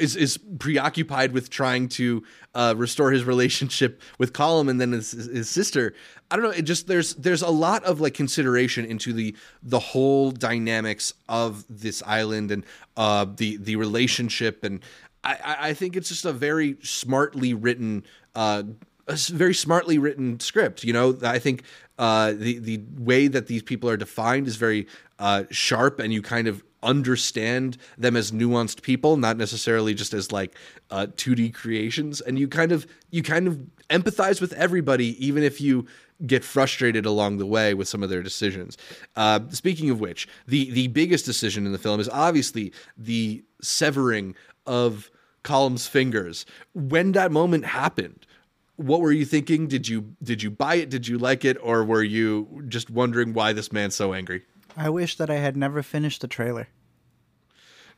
[0.00, 5.10] is is preoccupied with trying to uh, restore his relationship with Colm and then his,
[5.12, 5.94] his sister.
[6.30, 6.50] I don't know.
[6.50, 11.64] It just there's there's a lot of like consideration into the the whole dynamics of
[11.68, 12.64] this island and
[12.96, 14.80] uh, the the relationship and.
[15.24, 18.04] I, I- I think it's just a very smartly written,
[18.36, 18.62] uh,
[19.08, 20.84] a very smartly written script.
[20.84, 21.62] You know, I think
[21.98, 24.86] uh, the the way that these people are defined is very
[25.18, 30.30] uh, sharp, and you kind of understand them as nuanced people, not necessarily just as
[30.30, 30.54] like
[30.90, 32.20] uh, 2D creations.
[32.20, 35.86] And you kind of you kind of empathize with everybody, even if you
[36.26, 38.78] get frustrated along the way with some of their decisions.
[39.16, 44.34] Uh, speaking of which, the the biggest decision in the film is obviously the severing
[44.66, 45.10] of
[45.42, 46.44] Colm's fingers.
[46.74, 48.26] When that moment happened,
[48.76, 49.66] what were you thinking?
[49.66, 50.90] Did you did you buy it?
[50.90, 54.42] Did you like it, or were you just wondering why this man's so angry?
[54.76, 56.68] I wish that I had never finished the trailer.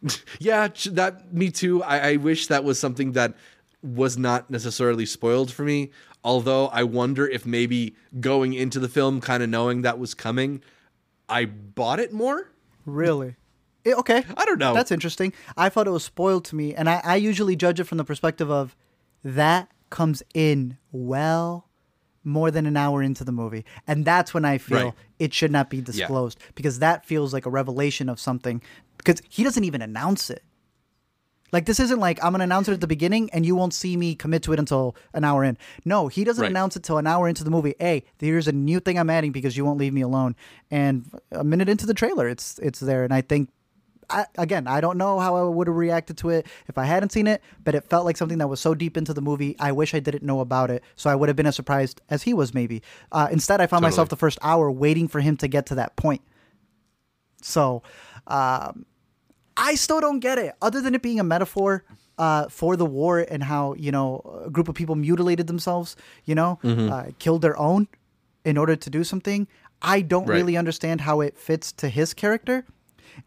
[0.39, 1.83] yeah, that me too.
[1.83, 3.35] I, I wish that was something that
[3.83, 5.91] was not necessarily spoiled for me.
[6.25, 10.63] Although I wonder if maybe going into the film, kind of knowing that was coming,
[11.29, 12.51] I bought it more.
[12.85, 13.37] Really?
[13.85, 14.25] It, okay.
[14.37, 14.75] I don't know.
[14.75, 15.33] That's interesting.
[15.57, 18.05] I thought it was spoiled to me, and I, I usually judge it from the
[18.05, 18.77] perspective of
[19.25, 21.67] that comes in well
[22.25, 23.65] more than an hour into the movie.
[23.87, 24.95] And that's when I feel Right.
[25.19, 28.61] it should not be disclosed because that feels like a revelation of something
[28.99, 30.43] because he doesn't even announce it.
[31.51, 33.97] Like this isn't like I'm gonna announce it at the beginning and you won't see
[33.97, 35.57] me commit to it until an hour in.
[35.87, 36.51] No, he doesn't Right.
[36.51, 37.75] announce it till an hour into the movie.
[37.81, 40.37] Hey, here's a new thing I'm adding because you won't leave me alone.
[40.71, 43.03] And a minute into the trailer, it's it's there.
[43.05, 43.49] And I think
[44.11, 47.13] I, again, I don't know how I would have reacted to it if I hadn't
[47.13, 49.55] seen it, but it felt like something that was so deep into the movie.
[49.61, 52.23] I wish I didn't know about it, so I would have been as surprised as
[52.23, 52.55] he was.
[52.55, 53.89] Maybe uh, instead, I found Totally.
[53.93, 56.23] myself the first hour waiting for him to get to that point.
[57.43, 57.83] So,
[58.27, 58.87] um,
[59.57, 61.85] I still don't get it, other than it being a metaphor
[62.17, 66.35] uh, for the war and how you know a group of people mutilated themselves, you
[66.35, 66.93] know, Mm-hmm.
[66.93, 67.89] uh, killed their own
[68.45, 69.47] in order to do something.
[69.83, 70.37] I don't Right.
[70.37, 72.65] really understand how it fits to his character,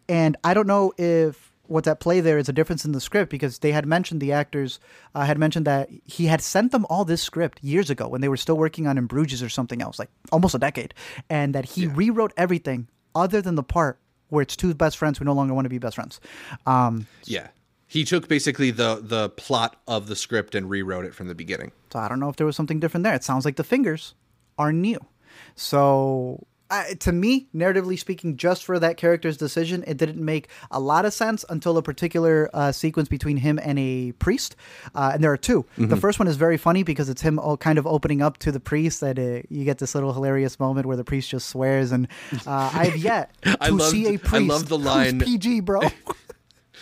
[0.10, 3.32] and I don't know if what's at play there is a difference in the script
[3.32, 4.80] because they had mentioned the actors
[5.15, 8.27] uh, had mentioned that he had sent them all this script years ago when they
[8.27, 10.93] were still working on In Bruges or something else, like almost a decade,
[11.30, 13.99] and that he rewrote everything other than the part
[14.30, 16.19] where it's two best friends who no longer want to be best friends.
[16.65, 17.47] Um, Yeah.
[17.88, 21.73] He took basically the the plot of the script and rewrote it from the beginning.
[21.91, 23.13] So I don't know if there was something different there.
[23.13, 24.15] It sounds like the fingers
[24.58, 24.99] are new.
[25.56, 30.79] So I to me, narratively speaking, just for that character's decision, it didn't make a
[30.79, 34.55] lot of sense until a particular uh, sequence between him and a priest.
[34.95, 37.57] Uh, and there are 2 The first one is very funny because it's him all
[37.57, 39.01] kind of opening up to the priest.
[39.01, 42.07] That uh, you get this little hilarious moment where the priest just swears, and
[42.47, 44.34] uh, I've yet to loved- see a priest.
[44.34, 45.81] I love the line- PG, bro.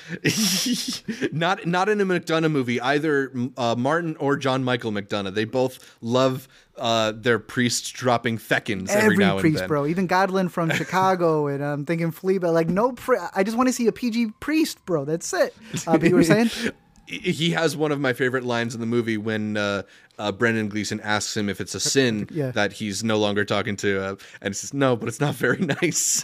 [1.31, 3.31] not not in a McDonagh movie either.
[3.57, 5.33] Uh, Martin or John Michael McDonagh.
[5.33, 6.47] They both love
[6.79, 9.67] uh, their priests dropping fekins every, every now and priest, then.
[9.67, 9.85] bro.
[9.85, 12.53] Even Godlin from Chicago, and I'm thinking Fleabag.
[12.53, 15.05] Like, no, pri- I just want to see a PG priest, bro.
[15.05, 15.55] That's it.
[15.85, 16.49] Uh, but you were saying,
[17.07, 19.81] He has one of my favorite lines in the movie when uh,
[20.19, 22.51] uh, Brendan Gleeson asks him if it's a sin Yeah.
[22.51, 25.57] that he's no longer talking to, uh, and he says, "No, but it's not very
[25.81, 26.23] nice."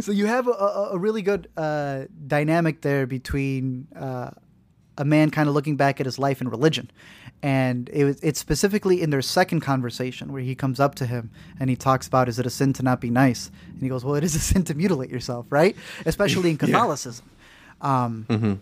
[0.00, 4.30] so you have a, a, a really good uh, dynamic there between uh,
[4.98, 6.90] a man kind of looking back at his life and religion.
[7.42, 11.30] And it was, it's specifically in their second conversation where he comes up to him
[11.58, 13.50] and he talks about, is it a sin to not be nice?
[13.72, 15.74] And he goes, well, it is a sin to mutilate yourself, right?
[16.06, 17.26] Especially in Catholicism.
[17.80, 18.60] Um,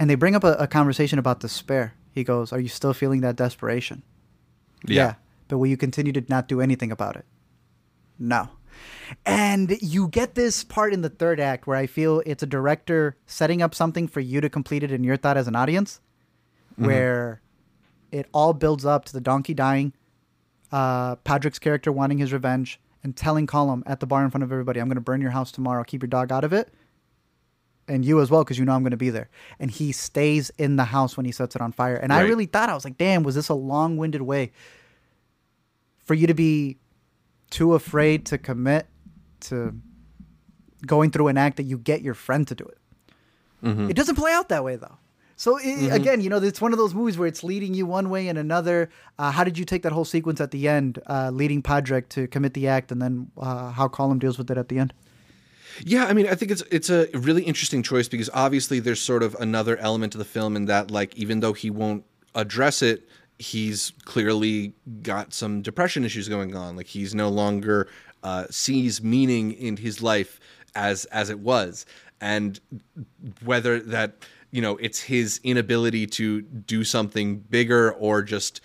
[0.00, 1.92] And they bring up a, a conversation about despair.
[2.12, 4.02] He goes, are you still feeling that desperation?
[4.86, 5.14] yeah.
[5.48, 7.26] But will you continue to not do anything about it?
[8.18, 8.48] No.
[9.26, 13.16] And you get this part in the third act where I feel it's a director
[13.26, 16.00] setting up something for you to complete it in your thought as an audience,
[16.76, 17.42] where
[18.12, 19.92] it all builds up to the donkey dying,
[20.70, 24.52] uh, Patrick's character wanting his revenge, and telling Colm at the bar in front of
[24.52, 26.72] everybody, I'm going to burn your house tomorrow, keep your dog out of it.
[27.88, 29.28] And you as well, because you know I'm going to be there.
[29.58, 31.96] And he stays in the house when he sets it on fire.
[31.96, 34.52] And I really thought, I was like, damn, was this a long winded way
[35.98, 36.78] for you to be
[37.50, 38.86] too afraid to commit
[39.40, 39.74] to
[40.86, 42.78] going through an act that you get your friend to do it.
[43.90, 44.96] It doesn't play out that way though.
[45.42, 48.10] So i again, you know, it's one of those movies where it's leading you one
[48.10, 48.90] way and another.
[49.18, 52.28] Uh, how did you take that whole sequence at the end, uh, leading Padrek to
[52.28, 54.94] commit the act, and then uh, how Colm deals with it at the end?
[55.80, 59.24] Yeah, I mean, I think it's it's a really interesting choice because obviously there's sort
[59.24, 62.04] of another element to the film in that, like, even though he won't
[62.36, 63.08] address it,
[63.40, 66.76] he's clearly got some depression issues going on.
[66.76, 67.88] Like, he's no longer
[68.22, 70.38] uh, sees meaning in his life
[70.76, 71.84] as as it was,
[72.20, 72.60] and
[73.42, 78.60] whether that you know it's his inability to do something bigger or just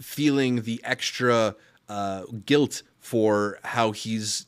[0.00, 1.54] feeling the extra
[1.88, 4.46] uh, guilt for how he's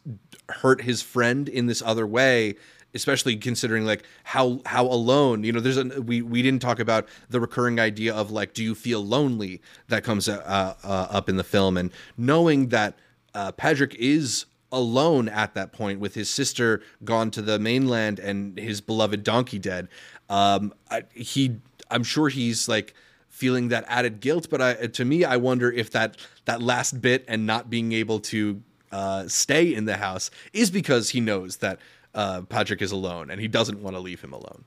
[0.48, 2.56] hurt his friend in this other way
[2.96, 7.06] especially considering like how how alone you know there's a we we didn't talk about
[7.28, 10.42] the recurring idea of like do you feel lonely that comes uh,
[10.82, 11.76] uh, up in the film.
[11.76, 12.98] And knowing that
[13.34, 18.58] uh, Patrick is alone at that point with his sister gone to the mainland and
[18.58, 19.88] his beloved donkey dead
[20.28, 21.56] um I, he
[21.90, 22.94] i'm sure he's like
[23.36, 24.48] feeling that added guilt.
[24.50, 28.18] But I, to me, I wonder if that that last bit and not being able
[28.20, 31.78] to uh, stay in the house is because he knows that
[32.14, 34.64] uh, Patrick is alone and he doesn't want to leave him alone.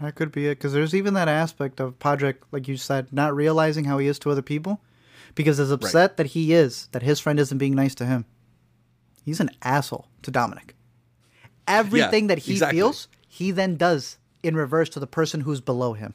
[0.00, 3.34] That could be it, because there's even that aspect of Patrick, like you said, not
[3.34, 4.80] realizing how he is to other people,
[5.34, 6.16] because as upset right.
[6.18, 8.24] that he is that his friend isn't being nice to him,
[9.24, 10.74] he's an asshole to Dominic.
[11.66, 12.78] Everything yeah, that he exactly.
[12.78, 16.14] feels, he then does in reverse to the person who's below him.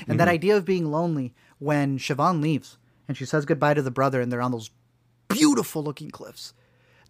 [0.00, 0.16] And mm-hmm.
[0.18, 4.20] that idea of being lonely when Siobhan leaves and she says goodbye to the brother
[4.20, 4.70] and they're on those
[5.28, 6.54] beautiful looking cliffs.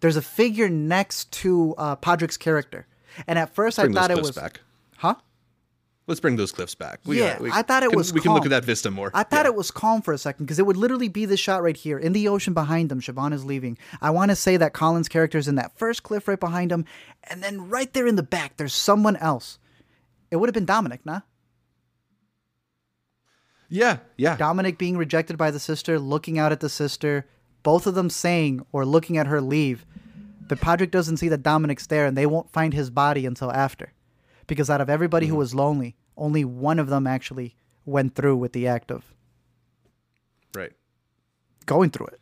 [0.01, 2.87] There's a figure next to uh, Patrick's character.
[3.27, 4.59] And at first Bring I thought it was back.
[4.97, 5.15] Huh?
[6.05, 6.99] Let's bring those cliffs back.
[7.05, 8.11] We, yeah, we, I thought it can, was.
[8.11, 8.23] We calm.
[8.23, 9.09] can look at that vista more.
[9.13, 9.51] I thought yeah.
[9.51, 11.97] it was calm for a second because it would literally be this shot right here
[11.97, 12.99] in the ocean behind them.
[12.99, 13.77] Siobhan is leaving.
[14.01, 16.83] I want to say that Colin's character is in that first cliff right behind him,
[17.29, 19.59] and then right there in the back, there's someone else.
[20.33, 21.21] It would have been Dominic, nah?
[23.69, 24.35] Yeah, yeah.
[24.35, 27.27] Dominic being rejected by the sister, looking out at the sister,
[27.61, 29.85] both of them saying or looking at her leave.
[30.47, 33.93] But Patrick doesn't see that Dominic's there, and they won't find his body until after,
[34.47, 35.35] because out of everybody mm-hmm.
[35.35, 39.13] who was lonely only one of them actually went through with the act of
[40.55, 40.71] right
[41.65, 42.19] going through it.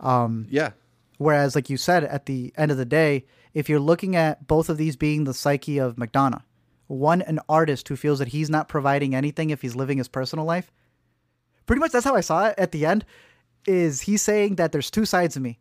[0.00, 0.70] Um, yeah.
[1.18, 4.68] Whereas, like you said, at the end of the day, if you're looking at both
[4.68, 6.42] of these being the psyche of McDonagh,
[6.88, 10.44] one an artist who feels that he's not providing anything if he's living his personal
[10.44, 10.72] life.
[11.66, 13.04] Pretty much that's how I saw it at the end.
[13.66, 15.58] Is he's saying that there's two sides of me.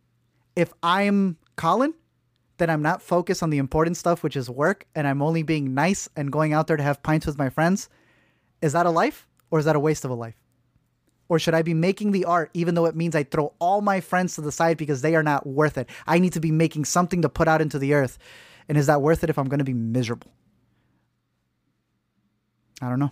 [0.55, 1.93] If I'm Colin,
[2.57, 5.73] then I'm not focused on the important stuff, which is work, and I'm only being
[5.73, 7.89] nice and going out there to have pints with my friends,
[8.61, 10.35] is that a life or is that a waste of a life?
[11.29, 13.99] Or should I be making the art even though it means I throw all my
[13.99, 15.89] friends to the side because they are not worth it?
[16.05, 18.17] I need to be making something to put out into the earth.
[18.69, 20.31] And is that worth it if I'm going to be miserable?
[22.81, 23.11] I don't know.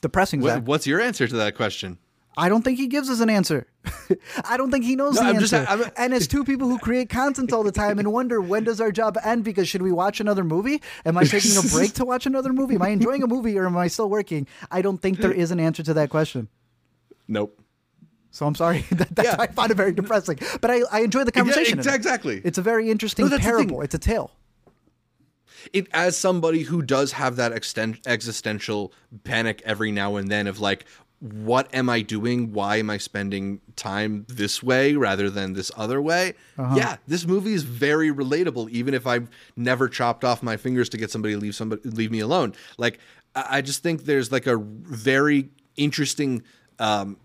[0.00, 0.40] Depressing.
[0.40, 1.98] What, what's your answer to that question?
[2.36, 3.66] I don't think he gives us an answer.
[4.44, 5.64] I don't think he knows no, the I'm answer.
[5.64, 8.80] Just, and as two people who create content all the time and wonder when does
[8.80, 10.80] our job end because should we watch another movie?
[11.04, 12.76] Am I taking a break to watch another movie?
[12.76, 14.46] Am I enjoying a movie or am I still working?
[14.70, 16.48] I don't think there is an answer to that question.
[17.28, 17.60] Nope.
[18.30, 18.80] So I'm sorry.
[18.90, 19.36] that, that's yeah.
[19.38, 20.38] I find it very depressing.
[20.60, 21.80] But I, I enjoy the conversation.
[21.82, 22.40] Yeah, exactly.
[22.44, 23.82] It's a very interesting no, parable.
[23.82, 24.32] It's a tale.
[25.72, 28.92] It as somebody who does have that extent, existential
[29.24, 30.84] panic every now and then of like,
[31.20, 32.52] what am I doing?
[32.52, 36.34] Why am I spending time this way rather than this other way?
[36.58, 36.74] Uh-huh.
[36.76, 40.96] Yeah, this movie is very relatable, even if I've never chopped off my fingers to
[40.96, 42.54] get somebody to leave somebody leave me alone.
[42.76, 42.98] Like
[43.36, 46.42] I just think there's like a very interesting
[46.80, 47.16] um,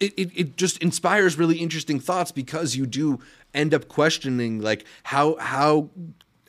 [0.00, 3.20] it, it, it just inspires really interesting thoughts because you do
[3.54, 5.88] end up questioning like how how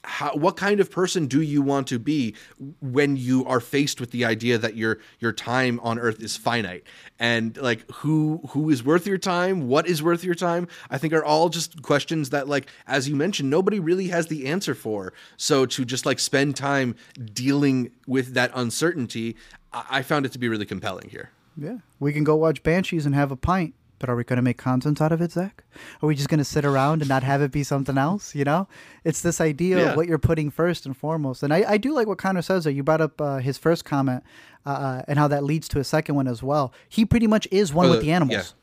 [0.08, 2.34] how, what kind of person do you want to be
[2.82, 6.84] when you are faced with the idea that your your time on earth is finite?
[7.20, 9.68] And like who who is worth your time?
[9.68, 10.68] What is worth your time?
[10.90, 14.48] I think are all just questions that like as you mentioned nobody really has the
[14.48, 15.14] answer for.
[15.36, 16.96] So to just like spend time
[17.34, 19.36] dealing with that uncertainty
[19.74, 21.32] i, I found it to be really compelling here.
[21.58, 21.78] Yeah.
[22.00, 24.58] We can go watch banshees and have a pint but are we going to make
[24.58, 25.64] content out of it, Zach?
[26.02, 28.36] Are we just going to sit around and not have it be something else?
[28.36, 28.68] You know,
[29.04, 29.84] it's this idea yeah.
[29.90, 31.44] of what you're putting first and foremost.
[31.44, 32.74] And I, I do like what Connor says there.
[32.74, 34.24] You brought up uh, his first comment
[34.66, 36.74] uh, uh and how that leads to a second one as well.
[36.90, 38.54] He pretty much is one with the animals.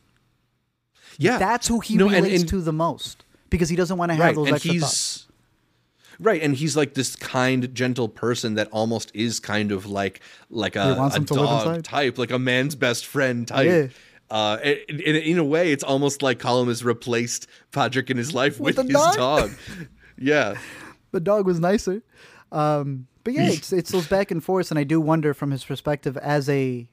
[1.19, 1.33] Yeah.
[1.33, 1.39] yeah.
[1.39, 4.15] That's who he no, relates and, and, to the most because he doesn't want to
[4.15, 5.27] have right, those and extra he's, thoughts.
[6.21, 10.77] Right, and he's like this kind, gentle person that almost is kind of like like
[10.77, 13.67] a, a dog type, like a man's best friend type.
[13.67, 13.87] Yeah
[14.35, 18.59] uh, in, in, a way, it's almost like Colin has replaced Patrick in his life
[18.59, 19.15] with, with his dog.
[19.17, 19.51] dog.
[20.19, 20.57] yeah,
[21.13, 22.03] the dog was nicer.
[22.51, 25.65] Um, but yeah, it's it's those back and forths, and I do wonder from his
[25.65, 26.89] perspective as a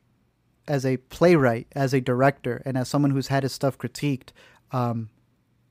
[0.67, 4.29] as a playwright, as a director, and as someone who's had his stuff critiqued,
[4.71, 5.09] um,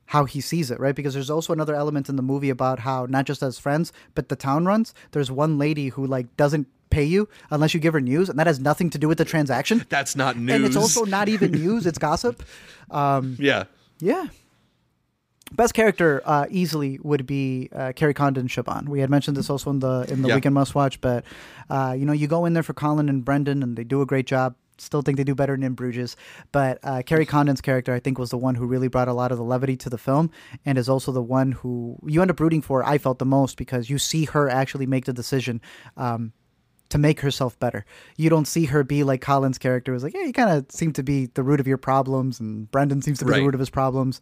[0.07, 0.97] how he sees it, right?
[0.97, 4.29] Because there's also another element in the movie about how not just as friends, but
[4.29, 4.93] the town runs.
[5.13, 8.47] There's one lady who like doesn't pay you unless you give her news, and that
[8.47, 9.85] has nothing to do with the transaction.
[9.89, 12.43] That's not news, and it's also not even news; it's gossip.
[12.91, 13.65] Um, yeah,
[14.01, 14.27] yeah.
[15.53, 18.89] Best character uh, easily would be uh, Kerry Condon Siobhan.
[18.89, 20.37] We had mentioned this also in the in the yeah.
[20.37, 21.25] weekend must watch, but
[21.69, 24.07] uh, you know you go in there for Colin and Brendan, and they do a
[24.07, 24.55] great job.
[24.79, 26.17] Still think they do better than in Bruges,
[26.53, 29.31] but uh, Kerry Condon's character I think was the one who really brought a lot
[29.31, 30.31] of the levity to the film,
[30.65, 32.85] and is also the one who you end up rooting for.
[32.85, 35.61] I felt the most because you see her actually make the decision.
[35.97, 36.33] Um,
[36.91, 37.85] to make herself better.
[38.17, 40.93] You don't see her be like Colin's character was like, yeah, you kind of seem
[40.95, 43.39] to be the root of your problems, and Brendan seems to be right.
[43.39, 44.21] the root of his problems.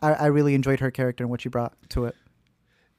[0.00, 2.16] I, I, really enjoyed her character and what she brought to it.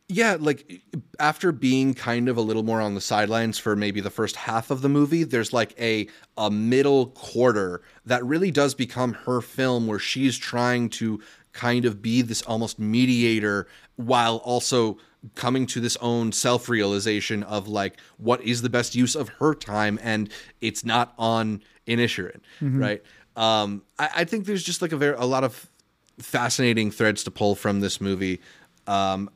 [0.08, 0.82] Yeah, like
[1.20, 4.70] after being kind of a little more on the sidelines for maybe the first half
[4.70, 6.08] of the movie, there's like a
[6.38, 11.20] a middle quarter that really does become her film where she's trying to
[11.54, 14.98] kind of be this almost mediator while also
[15.34, 20.00] coming to this own self-realization of like what is the best use of her time
[20.04, 20.30] and
[20.62, 23.04] it's not on Inisherin, right?
[23.36, 25.68] Um I, I think there's just like a very a lot of
[26.20, 28.40] fascinating threads to pull from this movie.
[28.88, 29.30] Um,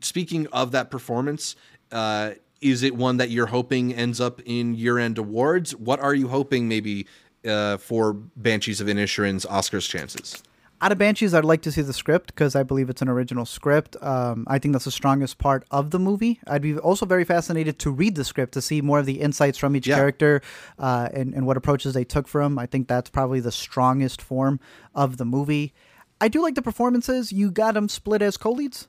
[0.00, 1.56] speaking of that performance,
[1.90, 5.74] uh, is it one that you're hoping ends up in year-end awards?
[5.74, 7.06] What are you hoping maybe
[7.46, 10.42] uh, for Banshees of Inisherin's Oscars chances?
[10.82, 13.46] Out of Banshees, I'd like to see the script because I believe it's an original
[13.46, 13.96] script.
[14.02, 16.40] Um, I think that's the strongest part of the movie.
[16.48, 19.58] I'd be also very fascinated to read the script to see more of the insights
[19.58, 19.94] from each Yeah.
[19.94, 20.42] character
[20.80, 22.58] uh, and, and what approaches they took from.
[22.58, 24.58] I think that's probably the strongest form
[24.92, 25.72] of the movie.
[26.20, 27.30] I do like the performances.
[27.32, 28.88] You got them split as co-leads.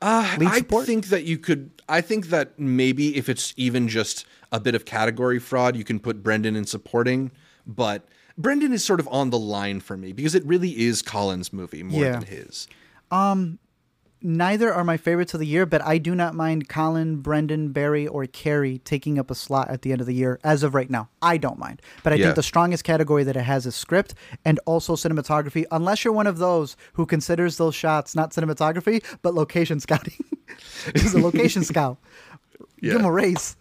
[0.00, 1.70] Uh, I think that you could.
[1.88, 6.00] I think that maybe if it's even just a bit of category fraud, you can
[6.00, 7.30] put Brendan in supporting.
[7.66, 8.06] But
[8.38, 11.82] Brendan is sort of on the line for me because it really is Colin's movie
[11.82, 12.12] more Yeah.
[12.12, 12.68] than his.
[13.10, 13.58] Um,
[14.22, 18.06] neither are my favorites of the year, but I do not mind Colin, Brendan, Barry,
[18.06, 20.90] or Kerry taking up a slot at the end of the year as of right
[20.90, 21.08] now.
[21.22, 21.80] I don't mind.
[22.02, 22.24] But I Yeah.
[22.26, 24.14] think the strongest category that it has is script
[24.44, 29.34] and also cinematography, unless you're one of those who considers those shots not cinematography, but
[29.34, 30.14] location scouting.
[30.94, 31.98] He's a location scout.
[32.80, 33.56] Give him a raise.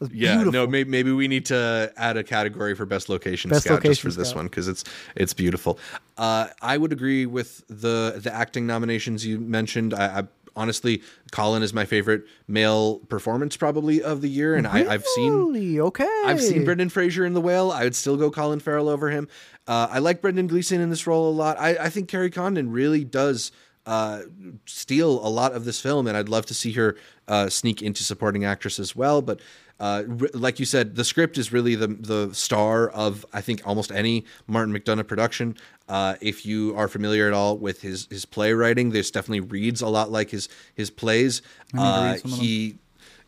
[0.00, 0.52] Yeah, beautiful.
[0.52, 3.84] no, maybe, maybe we need to add a category for best location Best scout just
[3.84, 4.84] location for this one because it's
[5.16, 5.78] it's beautiful.
[6.16, 9.94] Uh, I would agree with the the acting nominations you mentioned.
[9.94, 10.28] I, I
[10.58, 15.80] honestly, Colin is my favorite male performance probably of the year, and I, I've seen
[15.80, 16.22] Okay.
[16.26, 17.70] I've seen Brendan Fraser in The Whale.
[17.70, 19.28] I would still go Colin Farrell over him.
[19.66, 21.58] Uh, I like Brendan Gleeson in this role a lot.
[21.58, 23.52] I, I think Kerry Condon really does
[23.86, 24.22] uh,
[24.66, 26.96] steal a lot of this film, and I'd love to see her
[27.28, 29.22] uh, sneak into supporting actress as well.
[29.22, 29.40] But
[29.80, 33.66] uh, r- like you said, the script is really the the star of I think
[33.66, 35.56] almost any Martin McDonagh production.
[35.88, 39.88] Uh, if you are familiar at all with his his playwriting, this definitely reads a
[39.88, 41.42] lot like his his plays.
[41.76, 42.46] Uh, read some of them.
[42.46, 42.78] he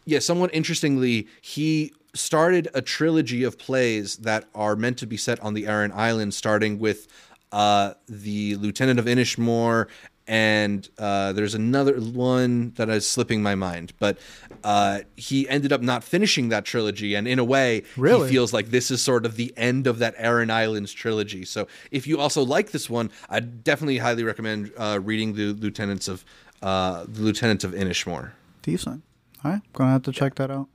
[0.04, 5.38] yeah, somewhat interestingly, he started a trilogy of plays that are meant to be set
[5.40, 7.06] on the Aran Island, starting with
[7.52, 9.86] uh, the Lieutenant of Inishmore,
[10.30, 13.92] and uh, there's another one that is slipping my mind.
[13.98, 14.16] But
[14.62, 18.28] uh, he ended up not finishing that trilogy, and in a way, Really?
[18.28, 21.44] he feels like this is sort of the end of that Aran Islands trilogy.
[21.44, 26.06] So if you also like this one, I definitely highly recommend uh, reading the Lieutenants
[26.06, 26.24] of
[26.62, 28.30] uh, the Lieutenant of Inishmore.
[28.62, 29.02] Decent.
[29.44, 30.68] All right, gonna have to check that out.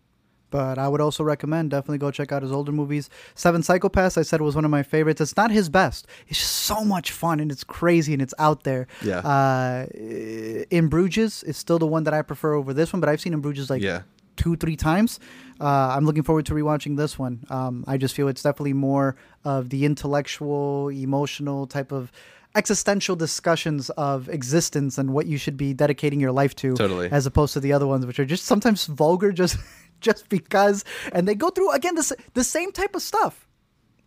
[0.55, 3.09] But I would also recommend definitely go check out his older movies.
[3.33, 5.19] Seven Psychopaths, I said was one of my favorites.
[5.19, 6.07] It's not his best.
[6.29, 8.87] It's just so much fun and it's crazy and it's out there.
[9.03, 9.19] Yeah.
[9.19, 9.85] Uh,
[10.77, 13.33] in Bruges is still the one that I prefer over this one, but I've seen
[13.33, 14.03] In Bruges like Yeah.
[14.37, 15.19] two, three times.
[15.59, 17.43] Uh, I'm looking forward to rewatching this one.
[17.49, 22.11] Um, I just feel it's definitely more of the intellectual, emotional type of
[22.55, 27.09] existential discussions of existence and what you should be dedicating your life to Totally.
[27.11, 29.57] as opposed to the other ones which are just sometimes vulgar just
[30.01, 30.83] just because.
[31.11, 33.47] And they go through again the, the same type of stuff.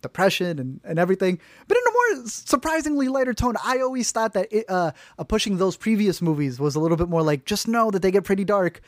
[0.01, 3.55] Depression and, and everything but in a more surprisingly lighter tone.
[3.65, 4.93] I always thought that it, uh,
[5.27, 8.25] pushing those previous movies was a little bit more like just know that they get
[8.25, 8.81] pretty dark.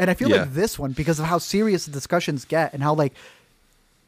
[0.00, 0.42] And i feel Yeah.
[0.42, 3.14] like this one because of how serious the discussions get and how like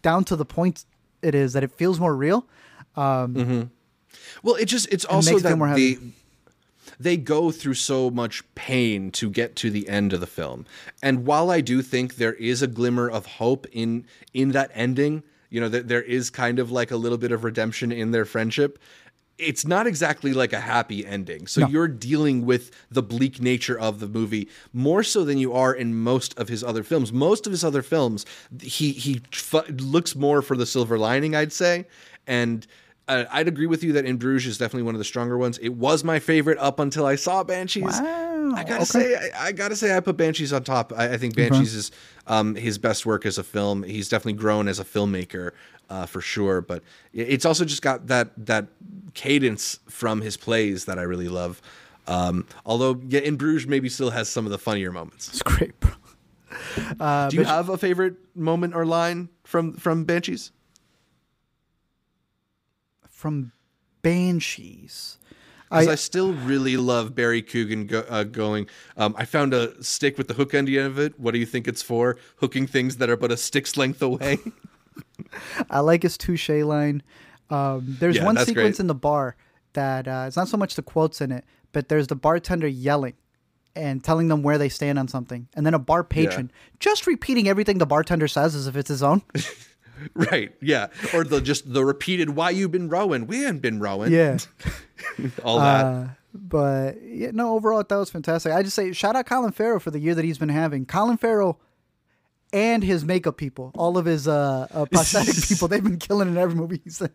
[0.02, 0.84] down to the point
[1.22, 2.46] it is that it feels more real.
[2.96, 3.70] Um,
[4.42, 6.12] Well, it just it's also it that they heavy.
[6.98, 10.66] they go through so much pain to get to the end of the film.
[11.02, 15.22] And while I do think there is a glimmer of hope in in that ending,
[15.50, 18.24] you know, that there is kind of like a little bit of redemption in their
[18.24, 18.78] friendship.
[19.38, 21.46] It's not exactly like a happy ending.
[21.46, 25.72] So you're dealing with the bleak nature of the movie more so than you are
[25.72, 27.10] in most of his other films.
[27.10, 28.26] Most of his other films,
[28.60, 31.86] he he f- looks more for the silver lining, I'd say.
[32.26, 32.66] And
[33.10, 35.58] uh, I'd agree with you that In Bruges is definitely one of the stronger ones.
[35.58, 38.00] It was my favorite up until I saw Banshees.
[38.00, 38.84] Wow, I gotta okay.
[38.84, 40.92] say, I, I gotta say, I put Banshees on top.
[40.96, 41.90] I, I think Banshees is
[42.26, 43.82] um, his best work as a film.
[43.82, 45.52] He's definitely grown as a filmmaker
[45.90, 46.60] uh, for sure.
[46.60, 46.82] But
[47.12, 48.68] it's also just got that that
[49.14, 51.60] cadence from his plays that I really love.
[52.06, 55.28] Um, although yeah, In Bruges maybe still has some of the funnier moments.
[55.28, 55.92] it's great bro
[57.00, 60.52] uh, Do you have a favorite moment or line from from Banshees?
[63.20, 63.52] From
[64.02, 65.18] banshees
[65.70, 68.66] I- I, still really love Barry Keoghan go, uh, going.
[68.96, 71.20] Um, I found a stick with the hook end of it.
[71.20, 72.16] What do you think it's for?
[72.36, 74.38] Hooking things that are but a stick's length away.
[75.70, 77.02] I like his touché line.
[77.50, 78.80] Um, there's Yeah, one sequence great.
[78.80, 79.36] in the bar
[79.74, 83.14] that uh, it's not so much the quotes in it, but there's the bartender yelling
[83.76, 86.50] and telling them where they stand on something, and then a bar patron
[86.80, 89.22] just repeating everything the bartender says as if it's his own.
[90.14, 90.54] Right.
[90.60, 90.88] Yeah.
[91.14, 93.26] Or the just the repeated why you been rowing.
[93.26, 94.12] We ain't been rowing.
[94.12, 94.38] yeah.
[95.44, 95.84] All that.
[95.84, 98.52] Uh, but yeah, no, overall, that was fantastic.
[98.52, 100.86] I just say shout out Colin Farrell for the year that he's been having.
[100.86, 101.60] Colin Farrell
[102.52, 106.36] and his makeup people, all of his uh, uh prosthetic people, they've been killing in
[106.36, 107.10] every movie he's in.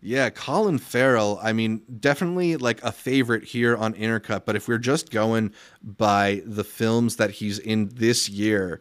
[0.00, 4.78] Yeah, Colin Farrell, I mean, definitely like a favorite here on Intercut, but if we're
[4.78, 5.52] just going
[5.82, 8.80] by the films that he's in this year,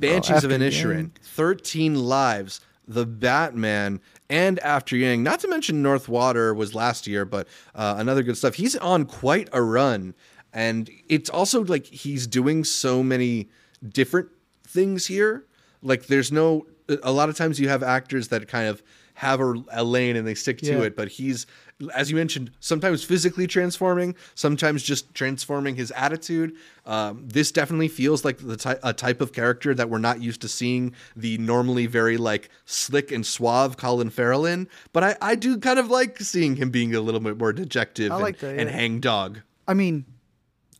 [0.00, 6.08] Banshees of After Inisherin, 13 Lives, The Batman, and After Yang, not to mention North
[6.08, 8.54] Water was last year, but uh, another good stuff.
[8.54, 10.14] He's on quite a run,
[10.52, 13.48] and it's also like he's doing so many
[13.86, 14.28] different
[14.64, 15.46] things here.
[15.82, 16.66] Like, there's no,
[17.02, 18.82] a lot of times you have actors that kind of
[19.18, 20.82] have a, a lane and they stick to Yeah.
[20.82, 21.44] it, but he's,
[21.92, 26.54] as you mentioned, sometimes physically transforming, sometimes just transforming his attitude.
[26.86, 30.40] Um, this definitely feels like the ty- a type of character that we're not used
[30.42, 34.68] to seeing the normally very like slick and suave Colin Farrell in.
[34.92, 38.12] But I, I do kind of like seeing him being a little bit more dejective
[38.12, 38.76] and, like that, and yeah.
[38.76, 39.40] hang dog.
[39.66, 40.04] I mean,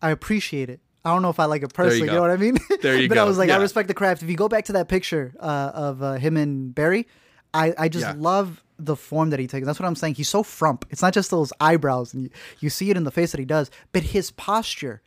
[0.01, 0.78] I appreciate it.
[1.05, 2.03] I don't know if I like it personally.
[2.03, 2.14] You, go.
[2.14, 2.57] know what I mean?
[2.82, 4.22] There you but I was like, I respect the craft.
[4.22, 7.09] If you go back to that picture uh, of uh, him and Barry,
[7.55, 8.14] I, I just Yeah.
[8.16, 9.66] love the form that he takes.
[9.66, 10.14] That's what I'm saying.
[10.14, 10.84] He's so frump.
[10.90, 12.30] It's not just those eyebrows, and you,
[12.61, 15.03] you see it in the face that he does, but his posture.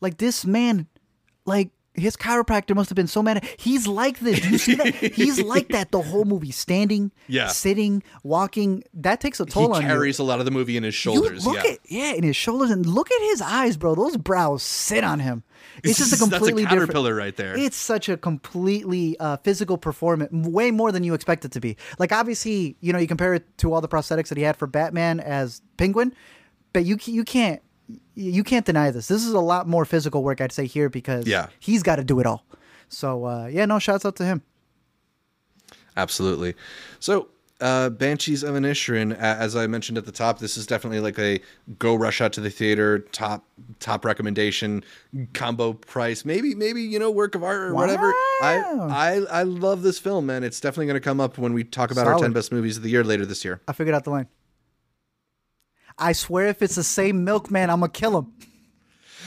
[0.00, 0.86] Like this man,
[1.46, 3.42] like his chiropractor must have been so mad.
[3.58, 4.40] He's like this.
[4.40, 4.94] Do you see that?
[5.14, 6.50] he's like that the whole movie.
[6.50, 7.48] Standing, Yeah.
[7.48, 8.84] sitting, walking.
[8.92, 9.88] That takes a He toll on you.
[9.88, 11.46] He carries a lot of the movie in his You shoulders.
[11.46, 11.70] look yeah.
[11.70, 13.94] at yeah, in his shoulders, and look at his eyes, bro.
[13.94, 15.42] Those brows sit on him.
[15.84, 17.56] It's just a completely That's a caterpillar right there.
[17.56, 21.76] It's such a completely uh, physical performance, way more than you expect it to be.
[21.98, 24.66] Like obviously, you know, you compare it to all the prosthetics that he had for
[24.66, 26.14] Batman as Penguin,
[26.72, 27.60] but you you can't
[28.14, 29.08] you can't deny this.
[29.08, 31.48] This is a lot more physical work, I'd say here, because Yeah.
[31.60, 32.44] he's got to do it all.
[32.88, 34.42] So uh, yeah, no, shouts out to him.
[35.96, 36.54] Absolutely.
[37.00, 37.28] So,
[37.60, 41.40] uh, Banshees of Inisherin, as I mentioned at the top, this is definitely like a
[41.78, 43.44] go rush out to the theater top
[43.80, 44.84] top recommendation
[45.32, 46.24] combo price.
[46.24, 48.12] Maybe maybe you know work of art or whatever.
[48.42, 50.44] I I I love this film, man.
[50.44, 52.82] It's definitely going to come up when we talk about our ten best movies of
[52.82, 53.60] the year later this year.
[53.66, 54.28] I figured out the line.
[55.98, 58.32] I swear, if it's the same milkman, I'm gonna kill him.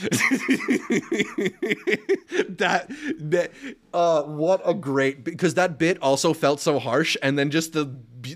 [2.48, 2.86] that
[3.18, 3.50] that
[3.92, 7.84] uh what a great because that bit also felt so harsh and then just the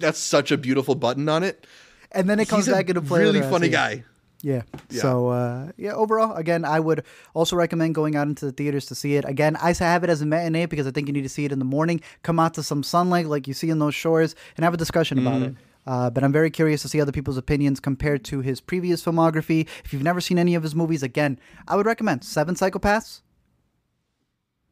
[0.01, 1.67] that's such a beautiful button on it
[2.13, 3.21] And then it comes he's a back into play.
[3.21, 4.05] really funny guy
[4.43, 4.63] Yeah.
[4.91, 5.01] Yeah.
[5.01, 8.95] So uh, yeah, overall, again, I would also recommend going out into the theaters to
[8.95, 9.25] see it.
[9.25, 11.47] Again, I say have it as a matinee because I think you need to see
[11.47, 12.03] it in the morning.
[12.23, 15.19] Come out to some sunlight like you see in those shores and have a discussion
[15.19, 15.57] about Mm-hmm.
[15.57, 15.57] it.
[15.87, 19.67] Uh, but I'm very curious to see other people's opinions compared to his previous filmography.
[19.85, 23.21] If you've never seen any of his movies, again, I would recommend Seven Psychopaths.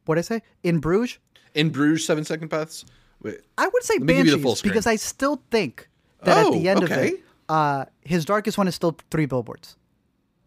[0.05, 0.43] What did I say?
[0.63, 1.19] In Bruges.
[1.55, 2.85] in Bruges Seven Psychopaths
[3.23, 5.89] Wait, I would say me give you the Banshees because I still think
[6.25, 7.09] that at Oh, the end of okay.
[7.09, 9.77] it, uh, his darkest one is still Three Billboards.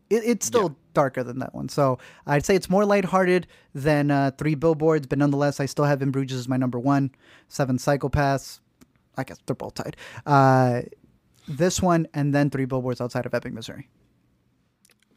[0.09, 1.97] It, it's still darker than that one, so
[2.27, 6.11] I'd say it's more lighthearted than uh, Three Billboards, but nonetheless, I still have In
[6.11, 7.11] Bruges as my number one.
[7.47, 8.59] Seven Psychopaths,
[9.17, 9.95] I guess they're both tied.
[10.25, 10.81] Uh,
[11.47, 13.87] this one and then Three Billboards Outside of Ebbing, Missouri.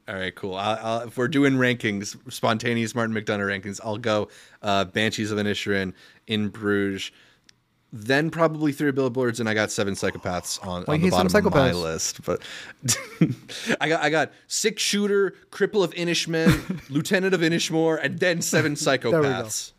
[0.09, 4.29] all right cool I'll, I'll, if we're doing rankings spontaneous Martin McDonagh rankings I'll go
[4.63, 5.93] uh Banshees of Inisherin
[6.27, 7.11] in Bruges
[7.93, 11.55] then probably three billboards and I got seven psychopaths on, Well, on the bottom of
[11.55, 12.43] my list but
[13.81, 18.75] I got I got six shooter cripple of Inishmaan lieutenant of Inishmore and then seven
[18.75, 19.73] psychopaths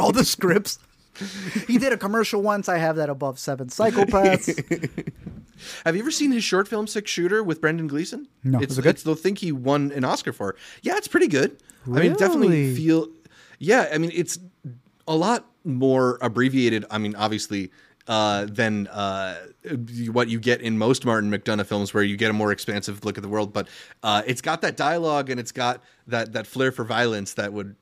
[0.00, 0.78] All the scripts.
[1.66, 2.68] he did a commercial once.
[2.68, 5.12] I have that above Seven Psychopaths.
[5.86, 8.28] Have you ever seen his short film Six Shooter with Brendan Gleeson?
[8.44, 8.58] No.
[8.60, 8.90] it's Is it good?
[8.90, 10.56] it's the thing he won an Oscar for.
[10.82, 11.56] Yeah, it's pretty good.
[11.86, 13.08] I mean, definitely feel.
[13.58, 14.38] Yeah, I mean, it's
[15.08, 16.84] a lot more abbreviated.
[16.90, 17.70] I mean, obviously.
[18.08, 19.34] Uh, than uh,
[20.12, 23.18] what you get in most Martin McDonagh films, where you get a more expansive look
[23.18, 23.52] at the world.
[23.52, 23.66] But
[24.04, 27.74] uh, it's got that dialogue and it's got that that flair for violence that would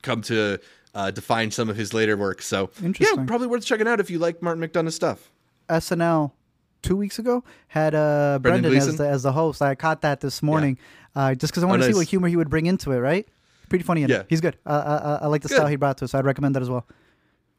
[0.00, 0.58] come to
[0.94, 2.40] uh, define some of his later work.
[2.40, 5.30] So yeah, probably worth checking out if you like Martin McDonagh stuff.
[5.68, 6.32] SNL
[6.80, 9.60] two weeks ago had uh, Brendan Brendan as the, as the host.
[9.60, 10.78] I caught that this morning,
[11.14, 11.94] uh, just because I wanted to nice.
[11.94, 12.98] see what humor he would bring into it.
[12.98, 13.28] Right?
[13.68, 14.02] Pretty funny.
[14.02, 14.20] Yeah.
[14.20, 14.26] it.
[14.28, 14.56] he's good.
[14.64, 15.56] Uh, uh, I like the Good.
[15.56, 16.86] style he brought to it, so I'd recommend that as well.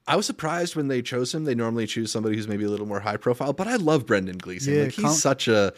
[0.08, 1.43] I was surprised when they chose him.
[1.43, 4.38] They normally choose somebody who's maybe a little more high profile, but I love Brendan
[4.38, 4.74] Gleeson.
[4.74, 5.74] Yeah, like he's Col- such a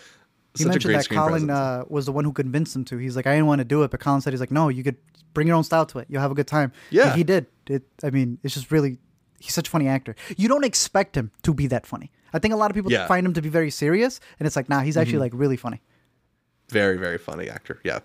[0.56, 2.98] He such a mentioned great that Colin uh, was the one who convinced him to.
[2.98, 4.84] He's like, I didn't want to do it, but Colin said he's like, no, you
[4.84, 4.98] could
[5.34, 6.08] bring your own style to it.
[6.10, 6.72] You'll have a good time.
[6.92, 7.08] Yeah.
[7.10, 7.48] and he did.
[7.68, 7.84] It.
[8.04, 9.00] I mean, it's just really.
[9.42, 10.16] He's such a funny actor.
[10.36, 12.12] You don't expect him to be that funny.
[12.34, 13.00] I think a lot of people Yeah.
[13.00, 13.08] Mm-hmm.
[13.08, 15.82] find him to be very serious, and it's like, nah, he's actually like really funny.
[16.70, 17.80] Very, very funny actor.
[17.84, 18.00] Yeah.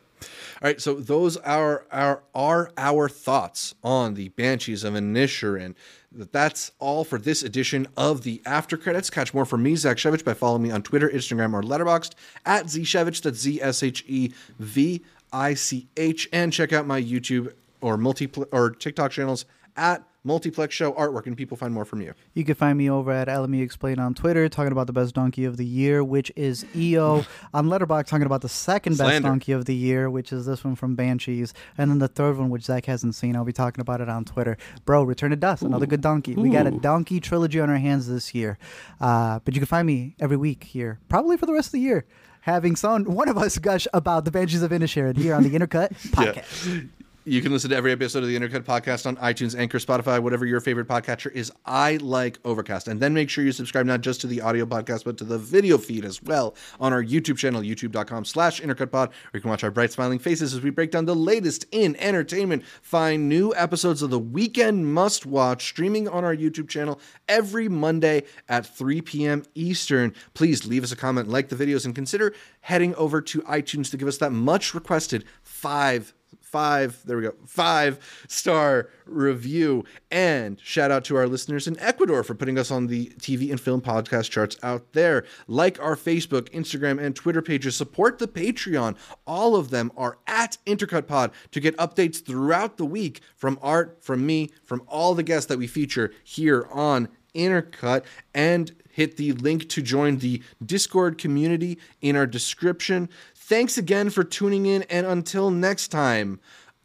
[0.62, 5.74] All right, so those are our are our thoughts on the Banshees of Inisherin.
[6.10, 9.10] That's all for this edition of the After Credits.
[9.10, 12.12] Catch more from me, Zach Shevich, by following me on Twitter, Instagram, or Letterboxd
[12.46, 13.20] at zshevich.
[13.20, 15.02] That's Z S H E V
[15.32, 19.44] I C H, and check out my YouTube or multi or TikTok channels
[19.76, 22.14] at Multiplex Show Artwork, and people find more from you.
[22.32, 25.44] You can find me over at LME Explain on Twitter, talking about the best donkey
[25.44, 27.26] of the year, which is EO.
[27.54, 30.76] on Letterboxd talking about the second best donkey of the year, which is this one
[30.76, 33.36] from Banshees, and then the third one, which Zach hasn't seen.
[33.36, 34.56] I'll be talking about it on Twitter.
[34.86, 36.34] Bro, Return to Dust, another good donkey.
[36.34, 38.58] We got a donkey trilogy on our hands this year,
[39.00, 41.80] uh, but you can find me every week here, probably for the rest of the
[41.80, 42.06] year.
[42.40, 45.94] Having some one of us gush about the Banshees of Inisherin here on the Intercut
[46.10, 46.88] podcast.
[47.26, 50.44] You can listen to every episode of the Intercut podcast on iTunes, Anchor, Spotify, whatever
[50.44, 51.50] your favorite podcatcher is.
[51.64, 52.86] I like Overcast.
[52.86, 55.38] And then make sure you subscribe not just to the audio podcast, but to the
[55.38, 59.64] video feed as well on our YouTube channel, youtube.com slash intercutpod, where you can watch
[59.64, 62.62] our bright smiling faces as we break down the latest in entertainment.
[62.82, 68.24] Find new episodes of the Weekend Must Watch streaming on our YouTube channel every Monday
[68.50, 69.44] at 3 p.m.
[69.54, 70.12] Eastern.
[70.34, 73.96] Please leave us a comment, like the videos, and consider heading over to iTunes to
[73.96, 79.84] give us that much requested five five there we go five star review.
[80.10, 83.60] And shout out to our listeners in ecuador for putting us on the tv and
[83.60, 85.24] film podcast charts out there.
[85.46, 87.76] Like our facebook instagram and twitter pages.
[87.76, 88.96] Support the patreon.
[89.26, 93.98] All of them are at intercut pod to get updates throughout the week from art
[94.02, 98.04] from me from all the guests that we feature here on intercut.
[98.32, 103.08] And hit the link to join the discord community in our description
[103.46, 106.40] Thanks again for tuning in, and until next time,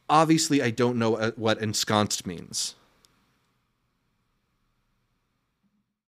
[0.10, 2.76] obviously, I don't know uh, what ensconced means.